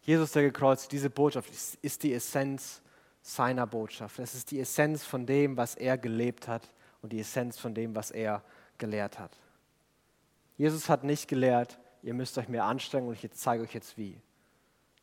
Jesus 0.00 0.32
der 0.32 0.44
Gekreuzigte, 0.44 0.96
diese 0.96 1.10
Botschaft 1.10 1.50
ist, 1.50 1.74
ist 1.82 2.02
die 2.02 2.14
Essenz 2.14 2.80
seiner 3.20 3.66
Botschaft. 3.66 4.18
Es 4.20 4.34
ist 4.34 4.50
die 4.50 4.60
Essenz 4.60 5.04
von 5.04 5.26
dem, 5.26 5.58
was 5.58 5.74
er 5.74 5.98
gelebt 5.98 6.48
hat 6.48 6.70
und 7.02 7.12
die 7.12 7.20
Essenz 7.20 7.58
von 7.58 7.74
dem, 7.74 7.94
was 7.94 8.10
er 8.10 8.42
gelehrt 8.78 9.18
hat. 9.18 9.36
Jesus 10.56 10.88
hat 10.88 11.04
nicht 11.04 11.28
gelehrt, 11.28 11.78
ihr 12.02 12.14
müsst 12.14 12.38
euch 12.38 12.48
mehr 12.48 12.64
anstrengen 12.64 13.08
und 13.08 13.22
ich 13.22 13.30
zeige 13.32 13.64
euch 13.64 13.74
jetzt 13.74 13.98
wie. 13.98 14.18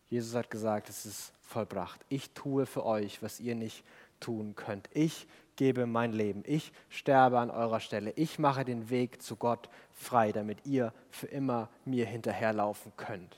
Jesus 0.10 0.34
hat 0.34 0.50
gesagt, 0.50 0.90
es 0.90 1.06
ist 1.06 1.34
vollbracht. 1.42 2.04
Ich 2.10 2.32
tue 2.32 2.66
für 2.66 2.86
euch, 2.86 3.22
was 3.22 3.40
ihr 3.40 3.56
nicht 3.56 3.84
tun 4.20 4.56
könnt. 4.56 4.90
Ich 4.94 5.28
gebe 5.56 5.86
mein 5.86 6.14
Leben. 6.14 6.44
Ich 6.46 6.72
sterbe 6.90 7.40
an 7.40 7.50
eurer 7.50 7.80
Stelle. 7.80 8.12
Ich 8.12 8.40
mache 8.40 8.66
den 8.66 8.90
Weg 8.90 9.22
zu 9.22 9.36
Gott 9.36 9.70
frei, 9.94 10.32
damit 10.32 10.66
ihr 10.66 10.94
für 11.10 11.28
immer 11.28 11.70
mir 11.86 12.06
hinterherlaufen 12.06 12.92
könnt. 12.98 13.38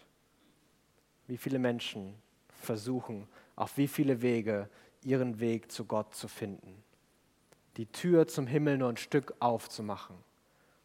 Wie 1.28 1.38
viele 1.38 1.60
Menschen 1.60 2.16
versuchen, 2.62 3.28
auf 3.56 3.78
wie 3.78 3.88
viele 3.88 4.22
Wege 4.22 4.70
ihren 5.04 5.40
Weg 5.40 5.72
zu 5.72 5.86
Gott 5.86 6.14
zu 6.16 6.28
finden. 6.28 6.84
Die 7.78 7.86
Tür 7.86 8.28
zum 8.28 8.48
Himmel 8.48 8.78
nur 8.78 8.90
ein 8.90 8.98
Stück 8.98 9.36
aufzumachen. 9.40 10.16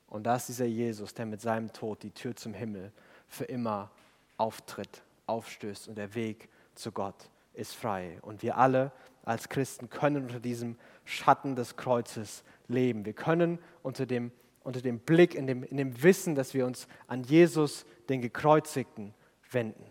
Und 0.09 0.25
da 0.25 0.37
ist 0.37 0.49
dieser 0.49 0.67
Jesus, 0.67 1.15
der 1.15 1.25
mit 1.25 1.41
seinem 1.41 1.73
Tod 1.73 2.03
die 2.03 2.11
Tür 2.11 2.37
zum 2.37 2.53
Himmel 2.53 2.93
für 3.29 3.45
immer 3.45 3.91
auftritt, 4.37 5.03
aufstößt 5.27 5.89
und 5.89 5.97
der 5.97 6.15
Weg 6.15 6.51
zu 6.75 6.93
Gott 6.93 7.31
ist 7.55 7.75
frei. 7.75 8.19
Und 8.23 8.43
wir 8.43 8.57
alle 8.57 8.93
als 9.25 9.49
Christen 9.49 9.89
können 9.91 10.25
unter 10.25 10.41
diesem 10.41 10.77
Schatten 11.05 11.57
des 11.57 11.77
Kreuzes 11.77 12.45
leben. 12.69 13.05
Wir 13.05 13.13
können 13.13 13.59
unter 13.83 14.07
dem, 14.07 14.33
unter 14.63 14.81
dem 14.81 14.99
Blick, 14.99 15.35
in 15.35 15.47
dem, 15.47 15.63
in 15.63 15.77
dem 15.77 16.03
Wissen, 16.03 16.35
dass 16.35 16.55
wir 16.55 16.67
uns 16.67 16.89
an 17.07 17.23
Jesus, 17.25 17.87
den 18.09 18.21
Gekreuzigten, 18.21 19.15
wenden. 19.51 19.85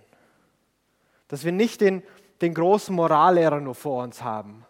Dass 1.27 1.45
wir 1.45 1.51
nicht 1.51 1.81
den, 1.81 2.03
den 2.41 2.53
großen 2.53 2.93
Morallehrer 2.95 3.61
nur 3.61 3.75
vor 3.75 4.03
uns 4.03 4.23
haben, 4.23 4.65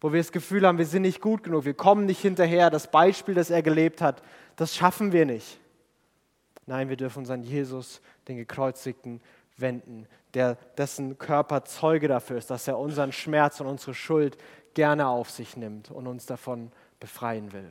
wo 0.00 0.12
wir 0.12 0.18
das 0.18 0.32
Gefühl 0.32 0.66
haben, 0.66 0.78
wir 0.78 0.86
sind 0.86 1.02
nicht 1.02 1.20
gut 1.20 1.44
genug, 1.44 1.64
wir 1.64 1.74
kommen 1.74 2.06
nicht 2.06 2.20
hinterher, 2.20 2.70
das 2.70 2.90
Beispiel, 2.90 3.34
das 3.34 3.50
er 3.50 3.62
gelebt 3.62 4.00
hat, 4.00 4.22
das 4.56 4.74
schaffen 4.74 5.12
wir 5.12 5.26
nicht. 5.26 5.60
Nein, 6.66 6.88
wir 6.88 6.96
dürfen 6.96 7.20
uns 7.20 7.30
an 7.30 7.42
Jesus, 7.42 8.00
den 8.28 8.36
Gekreuzigten, 8.36 9.20
wenden, 9.56 10.06
der, 10.34 10.56
dessen 10.76 11.18
Körper 11.18 11.64
Zeuge 11.64 12.08
dafür 12.08 12.38
ist, 12.38 12.50
dass 12.50 12.68
er 12.68 12.78
unseren 12.78 13.12
Schmerz 13.12 13.60
und 13.60 13.66
unsere 13.66 13.94
Schuld 13.94 14.38
gerne 14.74 15.06
auf 15.08 15.30
sich 15.30 15.56
nimmt 15.56 15.90
und 15.90 16.06
uns 16.06 16.26
davon 16.26 16.72
befreien 17.00 17.52
will. 17.52 17.70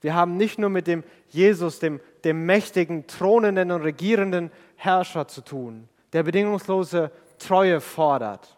Wir 0.00 0.14
haben 0.14 0.36
nicht 0.36 0.58
nur 0.58 0.70
mit 0.70 0.86
dem 0.86 1.02
Jesus, 1.28 1.78
dem, 1.78 2.00
dem 2.22 2.46
mächtigen, 2.46 3.06
thronenden 3.06 3.72
und 3.72 3.82
regierenden 3.82 4.52
Herrscher 4.76 5.26
zu 5.26 5.40
tun, 5.40 5.88
der 6.12 6.22
bedingungslose 6.22 7.10
Treue 7.38 7.80
fordert 7.80 8.56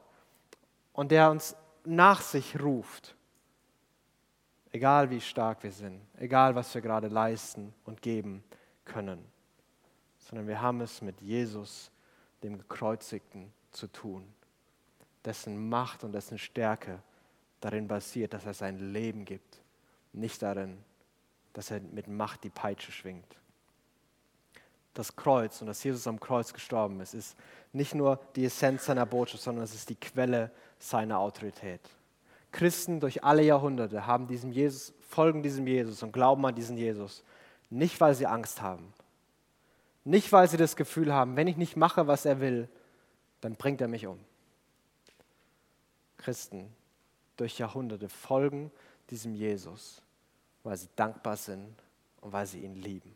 und 0.92 1.10
der 1.10 1.30
uns 1.30 1.56
nach 1.84 2.20
sich 2.20 2.60
ruft, 2.60 3.16
egal 4.72 5.10
wie 5.10 5.20
stark 5.20 5.62
wir 5.62 5.72
sind, 5.72 6.00
egal 6.18 6.54
was 6.54 6.74
wir 6.74 6.82
gerade 6.82 7.08
leisten 7.08 7.72
und 7.84 8.02
geben 8.02 8.44
können, 8.84 9.24
sondern 10.18 10.46
wir 10.46 10.60
haben 10.60 10.80
es 10.80 11.00
mit 11.00 11.20
Jesus, 11.20 11.90
dem 12.42 12.58
Gekreuzigten, 12.58 13.52
zu 13.70 13.86
tun, 13.86 14.26
dessen 15.24 15.68
Macht 15.68 16.04
und 16.04 16.12
dessen 16.12 16.38
Stärke 16.38 17.00
darin 17.60 17.88
basiert, 17.88 18.34
dass 18.34 18.46
er 18.46 18.54
sein 18.54 18.92
Leben 18.92 19.24
gibt, 19.24 19.60
nicht 20.12 20.42
darin, 20.42 20.78
dass 21.52 21.70
er 21.70 21.80
mit 21.80 22.08
Macht 22.08 22.44
die 22.44 22.50
Peitsche 22.50 22.92
schwingt. 22.92 23.36
Das 24.94 25.14
Kreuz 25.14 25.60
und 25.60 25.68
dass 25.68 25.84
Jesus 25.84 26.06
am 26.06 26.18
Kreuz 26.18 26.52
gestorben 26.52 27.00
ist, 27.00 27.14
ist 27.14 27.36
nicht 27.72 27.94
nur 27.94 28.20
die 28.34 28.46
Essenz 28.46 28.86
seiner 28.86 29.06
Botschaft, 29.06 29.42
sondern 29.42 29.64
es 29.64 29.74
ist 29.74 29.90
die 29.90 29.94
Quelle 29.94 30.50
seiner 30.78 31.18
Autorität. 31.18 31.80
Christen 32.50 32.98
durch 32.98 33.22
alle 33.22 33.42
Jahrhunderte 33.42 34.06
haben 34.06 34.26
diesem 34.26 34.50
Jesus, 34.50 34.94
folgen 35.08 35.42
diesem 35.42 35.66
Jesus 35.66 36.02
und 36.02 36.12
glauben 36.12 36.44
an 36.46 36.54
diesen 36.54 36.76
Jesus, 36.76 37.22
nicht 37.70 38.00
weil 38.00 38.14
sie 38.14 38.26
Angst 38.26 38.62
haben, 38.62 38.92
nicht 40.08 40.32
weil 40.32 40.48
sie 40.48 40.56
das 40.56 40.74
Gefühl 40.74 41.12
haben, 41.12 41.36
wenn 41.36 41.46
ich 41.46 41.56
nicht 41.56 41.76
mache, 41.76 42.06
was 42.06 42.24
er 42.24 42.40
will, 42.40 42.68
dann 43.40 43.56
bringt 43.56 43.80
er 43.80 43.88
mich 43.88 44.06
um. 44.06 44.18
Christen 46.16 46.72
durch 47.36 47.58
Jahrhunderte 47.58 48.08
folgen 48.08 48.70
diesem 49.10 49.34
Jesus, 49.34 50.02
weil 50.64 50.76
sie 50.76 50.88
dankbar 50.96 51.36
sind 51.36 51.74
und 52.20 52.32
weil 52.32 52.46
sie 52.46 52.60
ihn 52.60 52.74
lieben. 52.74 53.14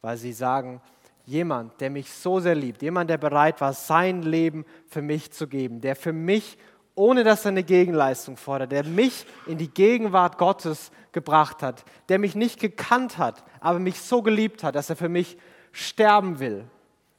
Weil 0.00 0.16
sie 0.16 0.32
sagen, 0.32 0.80
jemand, 1.26 1.80
der 1.80 1.90
mich 1.90 2.10
so 2.12 2.40
sehr 2.40 2.54
liebt, 2.54 2.82
jemand, 2.82 3.10
der 3.10 3.18
bereit 3.18 3.60
war, 3.60 3.72
sein 3.72 4.22
Leben 4.22 4.64
für 4.88 5.02
mich 5.02 5.32
zu 5.32 5.48
geben, 5.48 5.80
der 5.80 5.96
für 5.96 6.12
mich, 6.12 6.56
ohne 6.96 7.22
dass 7.22 7.44
er 7.44 7.50
eine 7.50 7.62
Gegenleistung 7.62 8.36
fordert, 8.36 8.72
der 8.72 8.82
mich 8.82 9.26
in 9.46 9.58
die 9.58 9.70
Gegenwart 9.70 10.38
Gottes 10.38 10.90
gebracht 11.12 11.62
hat, 11.62 11.84
der 12.08 12.18
mich 12.18 12.34
nicht 12.34 12.58
gekannt 12.58 13.18
hat, 13.18 13.44
aber 13.60 13.78
mich 13.78 14.00
so 14.00 14.22
geliebt 14.22 14.64
hat, 14.64 14.74
dass 14.74 14.90
er 14.90 14.96
für 14.96 15.10
mich 15.10 15.38
sterben 15.72 16.40
will 16.40 16.64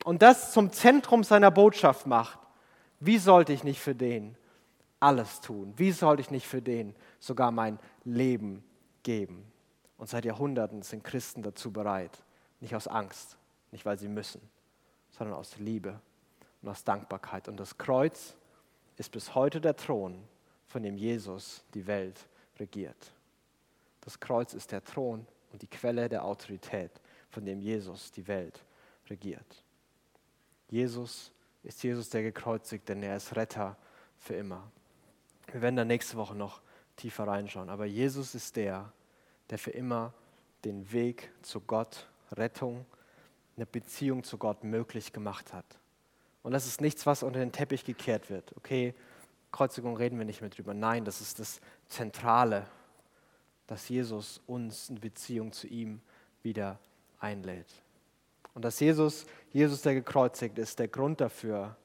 und 0.03 0.21
das 0.21 0.51
zum 0.51 0.71
Zentrum 0.71 1.23
seiner 1.23 1.51
Botschaft 1.51 2.07
macht. 2.07 2.39
Wie 2.99 3.19
sollte 3.19 3.53
ich 3.53 3.63
nicht 3.63 3.79
für 3.79 3.93
den 3.93 4.35
alles 4.99 5.41
tun? 5.41 5.73
Wie 5.77 5.91
sollte 5.91 6.21
ich 6.21 6.31
nicht 6.31 6.47
für 6.47 6.61
den 6.61 6.95
sogar 7.19 7.51
mein 7.51 7.77
Leben 8.03 8.63
geben? 9.03 9.45
Und 9.97 10.09
seit 10.09 10.25
Jahrhunderten 10.25 10.81
sind 10.81 11.03
Christen 11.03 11.43
dazu 11.43 11.71
bereit, 11.71 12.23
nicht 12.61 12.75
aus 12.75 12.87
Angst, 12.87 13.37
nicht 13.71 13.85
weil 13.85 13.99
sie 13.99 14.07
müssen, 14.07 14.41
sondern 15.11 15.35
aus 15.35 15.57
Liebe 15.57 15.99
und 16.63 16.69
aus 16.69 16.83
Dankbarkeit. 16.83 17.47
Und 17.47 17.59
das 17.59 17.77
Kreuz 17.77 18.35
ist 18.97 19.11
bis 19.11 19.35
heute 19.35 19.61
der 19.61 19.75
Thron, 19.75 20.27
von 20.67 20.83
dem 20.83 20.97
Jesus 20.97 21.63
die 21.73 21.87
Welt 21.87 22.27
regiert. 22.59 23.13
Das 24.01 24.19
Kreuz 24.19 24.53
ist 24.53 24.71
der 24.71 24.83
Thron 24.83 25.25
und 25.51 25.61
die 25.61 25.67
Quelle 25.67 26.09
der 26.09 26.23
Autorität, 26.23 26.91
von 27.29 27.45
dem 27.45 27.61
Jesus 27.61 28.11
die 28.11 28.27
Welt 28.27 28.63
regiert. 29.09 29.63
Jesus 30.69 31.31
ist 31.63 31.83
Jesus 31.83 32.09
der 32.09 32.23
Gekreuzigte, 32.23 32.93
denn 32.93 33.03
er 33.03 33.17
ist 33.17 33.35
Retter 33.35 33.77
für 34.17 34.35
immer. 34.35 34.69
Wir 35.51 35.61
werden 35.61 35.75
da 35.75 35.85
nächste 35.85 36.17
Woche 36.17 36.35
noch 36.35 36.61
tiefer 36.97 37.27
reinschauen. 37.27 37.69
Aber 37.69 37.85
Jesus 37.85 38.35
ist 38.35 38.55
der, 38.55 38.91
der 39.49 39.57
für 39.57 39.71
immer 39.71 40.13
den 40.65 40.91
Weg 40.91 41.31
zu 41.41 41.61
Gott, 41.61 42.07
Rettung, 42.31 42.85
eine 43.55 43.65
Beziehung 43.65 44.23
zu 44.23 44.37
Gott 44.37 44.63
möglich 44.63 45.13
gemacht 45.13 45.53
hat. 45.53 45.65
Und 46.47 46.53
das 46.53 46.65
ist 46.65 46.79
nichts, 46.79 47.05
was 47.05 47.23
unter 47.23 47.41
den 47.41 47.51
Teppich 47.51 47.83
gekehrt 47.83 48.29
wird. 48.29 48.55
Okay, 48.55 48.93
Kreuzigung 49.51 49.97
reden 49.97 50.17
wir 50.17 50.23
nicht 50.23 50.39
mehr 50.39 50.49
drüber. 50.49 50.73
Nein, 50.73 51.03
das 51.03 51.19
ist 51.19 51.39
das 51.39 51.59
Zentrale, 51.89 52.65
dass 53.67 53.89
Jesus 53.89 54.39
uns 54.47 54.89
in 54.89 55.01
Beziehung 55.01 55.51
zu 55.51 55.67
ihm 55.67 55.99
wieder 56.43 56.79
einlädt. 57.19 57.67
Und 58.53 58.63
dass 58.63 58.79
Jesus, 58.79 59.25
Jesus 59.51 59.81
der 59.81 59.93
gekreuzigt 59.95 60.57
ist, 60.57 60.79
der 60.79 60.87
Grund 60.87 61.19
dafür, 61.19 61.75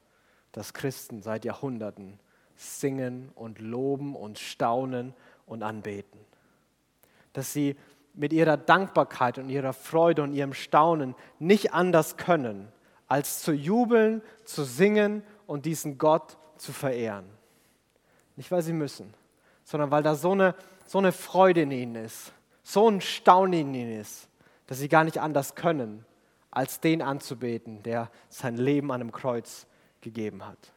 dass 0.53 0.73
Christen 0.73 1.21
seit 1.21 1.43
Jahrhunderten 1.43 2.17
singen 2.55 3.33
und 3.35 3.59
loben 3.59 4.15
und 4.15 4.39
staunen 4.39 5.13
und 5.45 5.61
anbeten. 5.61 6.21
Dass 7.33 7.51
sie 7.51 7.75
mit 8.13 8.31
ihrer 8.31 8.55
Dankbarkeit 8.55 9.39
und 9.39 9.49
ihrer 9.49 9.73
Freude 9.73 10.23
und 10.23 10.31
ihrem 10.31 10.53
Staunen 10.53 11.15
nicht 11.37 11.73
anders 11.73 12.15
können, 12.15 12.71
als 13.13 13.43
zu 13.43 13.53
jubeln, 13.53 14.23
zu 14.43 14.63
singen 14.63 15.21
und 15.45 15.67
diesen 15.67 15.99
Gott 15.99 16.35
zu 16.57 16.73
verehren. 16.73 17.25
Nicht, 18.35 18.49
weil 18.49 18.63
sie 18.63 18.73
müssen, 18.73 19.13
sondern 19.63 19.91
weil 19.91 20.01
da 20.01 20.15
so 20.15 20.31
eine, 20.31 20.55
so 20.87 20.97
eine 20.97 21.11
Freude 21.11 21.61
in 21.61 21.69
ihnen 21.69 21.95
ist, 22.05 22.33
so 22.63 22.89
ein 22.89 23.01
Staunen 23.01 23.53
in 23.53 23.75
ihnen 23.75 24.01
ist, 24.01 24.27
dass 24.65 24.79
sie 24.79 24.89
gar 24.89 25.03
nicht 25.03 25.19
anders 25.19 25.53
können, 25.53 26.03
als 26.49 26.79
den 26.79 27.03
anzubeten, 27.03 27.83
der 27.83 28.09
sein 28.29 28.57
Leben 28.57 28.91
an 28.91 29.01
einem 29.01 29.11
Kreuz 29.11 29.67
gegeben 30.01 30.43
hat. 30.43 30.73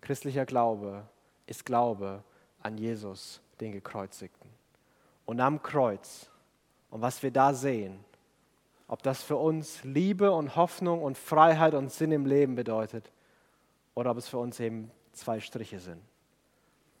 Christlicher 0.00 0.46
Glaube 0.46 1.06
ist 1.44 1.66
Glaube 1.66 2.24
an 2.62 2.78
Jesus, 2.78 3.42
den 3.60 3.72
Gekreuzigten. 3.72 4.48
Und 5.26 5.40
am 5.40 5.62
Kreuz, 5.62 6.30
und 6.88 7.02
was 7.02 7.22
wir 7.22 7.32
da 7.32 7.52
sehen, 7.52 8.02
ob 8.92 9.02
das 9.02 9.22
für 9.22 9.38
uns 9.38 9.82
Liebe 9.84 10.32
und 10.32 10.54
Hoffnung 10.54 11.00
und 11.02 11.16
Freiheit 11.16 11.72
und 11.72 11.90
Sinn 11.90 12.12
im 12.12 12.26
Leben 12.26 12.56
bedeutet 12.56 13.10
oder 13.94 14.10
ob 14.10 14.18
es 14.18 14.28
für 14.28 14.36
uns 14.36 14.60
eben 14.60 14.90
zwei 15.12 15.40
Striche 15.40 15.80
sind. 15.80 16.02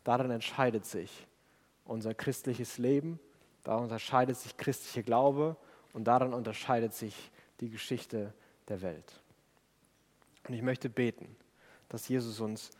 Darin 0.02 0.30
entscheidet 0.30 0.86
sich 0.86 1.26
unser 1.84 2.14
christliches 2.14 2.78
Leben, 2.78 3.20
darin 3.62 3.84
unterscheidet 3.84 4.38
sich 4.38 4.56
christlicher 4.56 5.02
Glaube 5.02 5.54
und 5.92 6.04
darin 6.04 6.32
unterscheidet 6.32 6.94
sich 6.94 7.30
die 7.60 7.68
Geschichte 7.68 8.32
der 8.68 8.80
Welt. 8.80 9.20
Und 10.48 10.54
ich 10.54 10.62
möchte 10.62 10.88
beten, 10.88 11.36
dass 11.90 12.08
Jesus 12.08 12.40
uns 12.40 12.70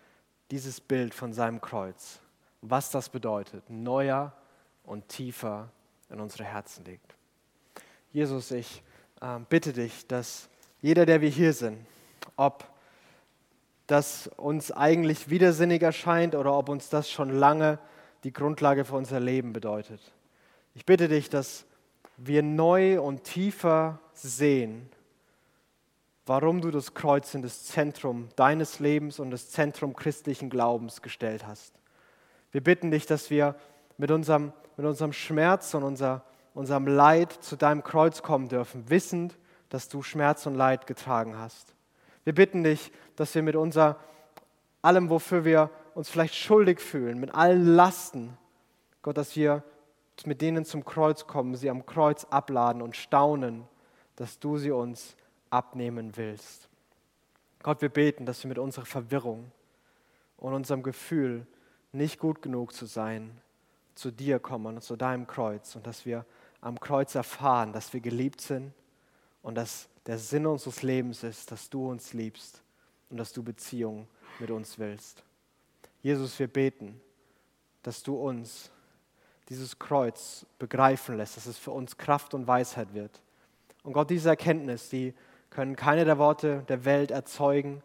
dieses 0.50 0.80
Bild 0.80 1.12
von 1.12 1.34
seinem 1.34 1.60
Kreuz, 1.60 2.18
was 2.62 2.90
das 2.90 3.10
bedeutet, 3.10 3.68
neuer 3.68 4.32
und 4.84 5.06
tiefer 5.08 5.70
in 6.08 6.18
unsere 6.18 6.44
Herzen 6.44 6.86
legt. 6.86 7.14
Jesus, 8.10 8.50
ich 8.52 8.82
bitte 9.48 9.72
dich, 9.72 10.06
dass 10.06 10.48
jeder, 10.80 11.06
der 11.06 11.20
wir 11.20 11.28
hier 11.28 11.52
sind, 11.52 11.78
ob 12.36 12.64
das 13.86 14.28
uns 14.36 14.72
eigentlich 14.72 15.28
widersinnig 15.30 15.82
erscheint 15.82 16.34
oder 16.34 16.56
ob 16.56 16.68
uns 16.68 16.88
das 16.88 17.10
schon 17.10 17.30
lange 17.30 17.78
die 18.24 18.32
Grundlage 18.32 18.84
für 18.84 18.96
unser 18.96 19.20
Leben 19.20 19.52
bedeutet. 19.52 20.00
Ich 20.74 20.86
bitte 20.86 21.08
dich, 21.08 21.28
dass 21.28 21.66
wir 22.16 22.42
neu 22.42 23.00
und 23.00 23.24
tiefer 23.24 23.98
sehen, 24.14 24.88
warum 26.26 26.60
du 26.60 26.70
das 26.70 26.94
Kreuz 26.94 27.34
in 27.34 27.42
das 27.42 27.64
Zentrum 27.64 28.28
deines 28.36 28.78
Lebens 28.78 29.18
und 29.18 29.30
das 29.30 29.50
Zentrum 29.50 29.94
christlichen 29.94 30.50
Glaubens 30.50 31.02
gestellt 31.02 31.46
hast. 31.46 31.74
Wir 32.52 32.62
bitten 32.62 32.90
dich, 32.90 33.06
dass 33.06 33.30
wir 33.30 33.56
mit 33.98 34.10
unserem, 34.10 34.52
mit 34.76 34.86
unserem 34.86 35.12
Schmerz 35.12 35.74
und 35.74 35.82
unser, 35.82 36.24
unserem 36.54 36.86
Leid 36.86 37.32
zu 37.32 37.56
deinem 37.56 37.82
Kreuz 37.82 38.22
kommen 38.22 38.48
dürfen, 38.48 38.88
wissend, 38.90 39.38
dass 39.68 39.88
du 39.88 40.02
Schmerz 40.02 40.46
und 40.46 40.54
Leid 40.54 40.86
getragen 40.86 41.38
hast. 41.38 41.74
Wir 42.24 42.34
bitten 42.34 42.62
dich, 42.62 42.92
dass 43.16 43.34
wir 43.34 43.42
mit 43.42 43.56
unser, 43.56 43.98
allem, 44.82 45.10
wofür 45.10 45.44
wir 45.44 45.70
uns 45.94 46.10
vielleicht 46.10 46.34
schuldig 46.34 46.80
fühlen, 46.80 47.18
mit 47.18 47.34
allen 47.34 47.74
Lasten, 47.74 48.36
Gott, 49.02 49.16
dass 49.16 49.34
wir 49.34 49.62
mit 50.24 50.40
denen 50.40 50.64
zum 50.64 50.84
Kreuz 50.84 51.26
kommen, 51.26 51.56
sie 51.56 51.70
am 51.70 51.86
Kreuz 51.86 52.24
abladen 52.24 52.82
und 52.82 52.96
staunen, 52.96 53.64
dass 54.16 54.38
du 54.38 54.58
sie 54.58 54.70
uns 54.70 55.16
abnehmen 55.50 56.16
willst. 56.16 56.68
Gott, 57.62 57.82
wir 57.82 57.88
beten, 57.88 58.26
dass 58.26 58.42
wir 58.44 58.48
mit 58.48 58.58
unserer 58.58 58.86
Verwirrung 58.86 59.50
und 60.36 60.54
unserem 60.54 60.82
Gefühl, 60.82 61.46
nicht 61.92 62.18
gut 62.18 62.42
genug 62.42 62.72
zu 62.72 62.86
sein, 62.86 63.40
zu 63.94 64.10
dir 64.10 64.38
kommen 64.38 64.76
und 64.76 64.82
zu 64.82 64.96
deinem 64.96 65.26
Kreuz 65.26 65.76
und 65.76 65.86
dass 65.86 66.06
wir 66.06 66.24
am 66.62 66.80
Kreuz 66.80 67.14
erfahren, 67.14 67.72
dass 67.74 67.92
wir 67.92 68.00
geliebt 68.00 68.40
sind 68.40 68.72
und 69.42 69.56
dass 69.56 69.88
der 70.06 70.18
Sinn 70.18 70.46
unseres 70.46 70.82
Lebens 70.82 71.22
ist, 71.22 71.50
dass 71.52 71.68
du 71.68 71.90
uns 71.90 72.14
liebst 72.14 72.62
und 73.10 73.18
dass 73.18 73.32
du 73.32 73.42
Beziehung 73.42 74.08
mit 74.38 74.50
uns 74.50 74.78
willst. 74.78 75.22
Jesus, 76.00 76.38
wir 76.38 76.48
beten, 76.48 77.00
dass 77.82 78.02
du 78.02 78.16
uns 78.16 78.70
dieses 79.48 79.78
Kreuz 79.78 80.46
begreifen 80.58 81.16
lässt, 81.16 81.36
dass 81.36 81.46
es 81.46 81.58
für 81.58 81.72
uns 81.72 81.98
Kraft 81.98 82.32
und 82.32 82.46
Weisheit 82.46 82.94
wird. 82.94 83.20
Und 83.82 83.92
Gott, 83.92 84.10
diese 84.10 84.30
Erkenntnis, 84.30 84.88
die 84.88 85.14
können 85.50 85.76
keine 85.76 86.04
der 86.04 86.18
Worte 86.18 86.64
der 86.68 86.84
Welt 86.84 87.10
erzeugen, 87.10 87.82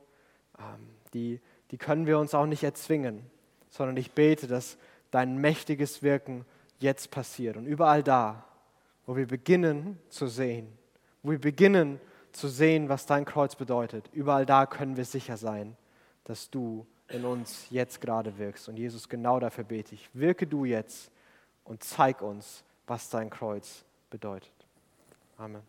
ähm, 0.59 0.87
die, 1.13 1.41
die 1.71 1.77
können 1.77 2.05
wir 2.05 2.19
uns 2.19 2.33
auch 2.33 2.45
nicht 2.45 2.63
erzwingen, 2.63 3.25
sondern 3.69 3.97
ich 3.97 4.11
bete, 4.11 4.47
dass 4.47 4.77
dein 5.11 5.37
mächtiges 5.37 6.03
Wirken 6.03 6.45
jetzt 6.79 7.11
passiert. 7.11 7.57
Und 7.57 7.65
überall 7.65 8.03
da, 8.03 8.46
wo 9.07 9.15
wir 9.15 9.25
beginnen 9.25 9.97
zu 10.09 10.27
sehen, 10.27 10.67
wo 11.23 11.31
wir 11.31 11.41
beginnen 11.41 11.99
zu 12.31 12.47
sehen, 12.47 12.89
was 12.89 13.07
dein 13.07 13.25
Kreuz 13.25 13.55
bedeutet, 13.55 14.07
überall 14.13 14.45
da 14.45 14.67
können 14.67 14.95
wir 14.95 15.05
sicher 15.05 15.37
sein, 15.37 15.75
dass 16.25 16.51
du 16.51 16.85
in 17.07 17.25
uns 17.25 17.67
jetzt 17.71 18.01
gerade 18.01 18.37
wirkst. 18.37 18.69
Und 18.69 18.77
Jesus, 18.77 19.09
genau 19.09 19.39
dafür 19.39 19.63
bete 19.63 19.95
ich. 19.95 20.09
Wirke 20.13 20.45
du 20.45 20.65
jetzt 20.65 21.09
und 21.63 21.83
zeig 21.83 22.21
uns, 22.21 22.63
was 22.85 23.09
dein 23.09 23.29
Kreuz 23.29 23.85
bedeutet. 24.09 24.53
Amen. 25.37 25.61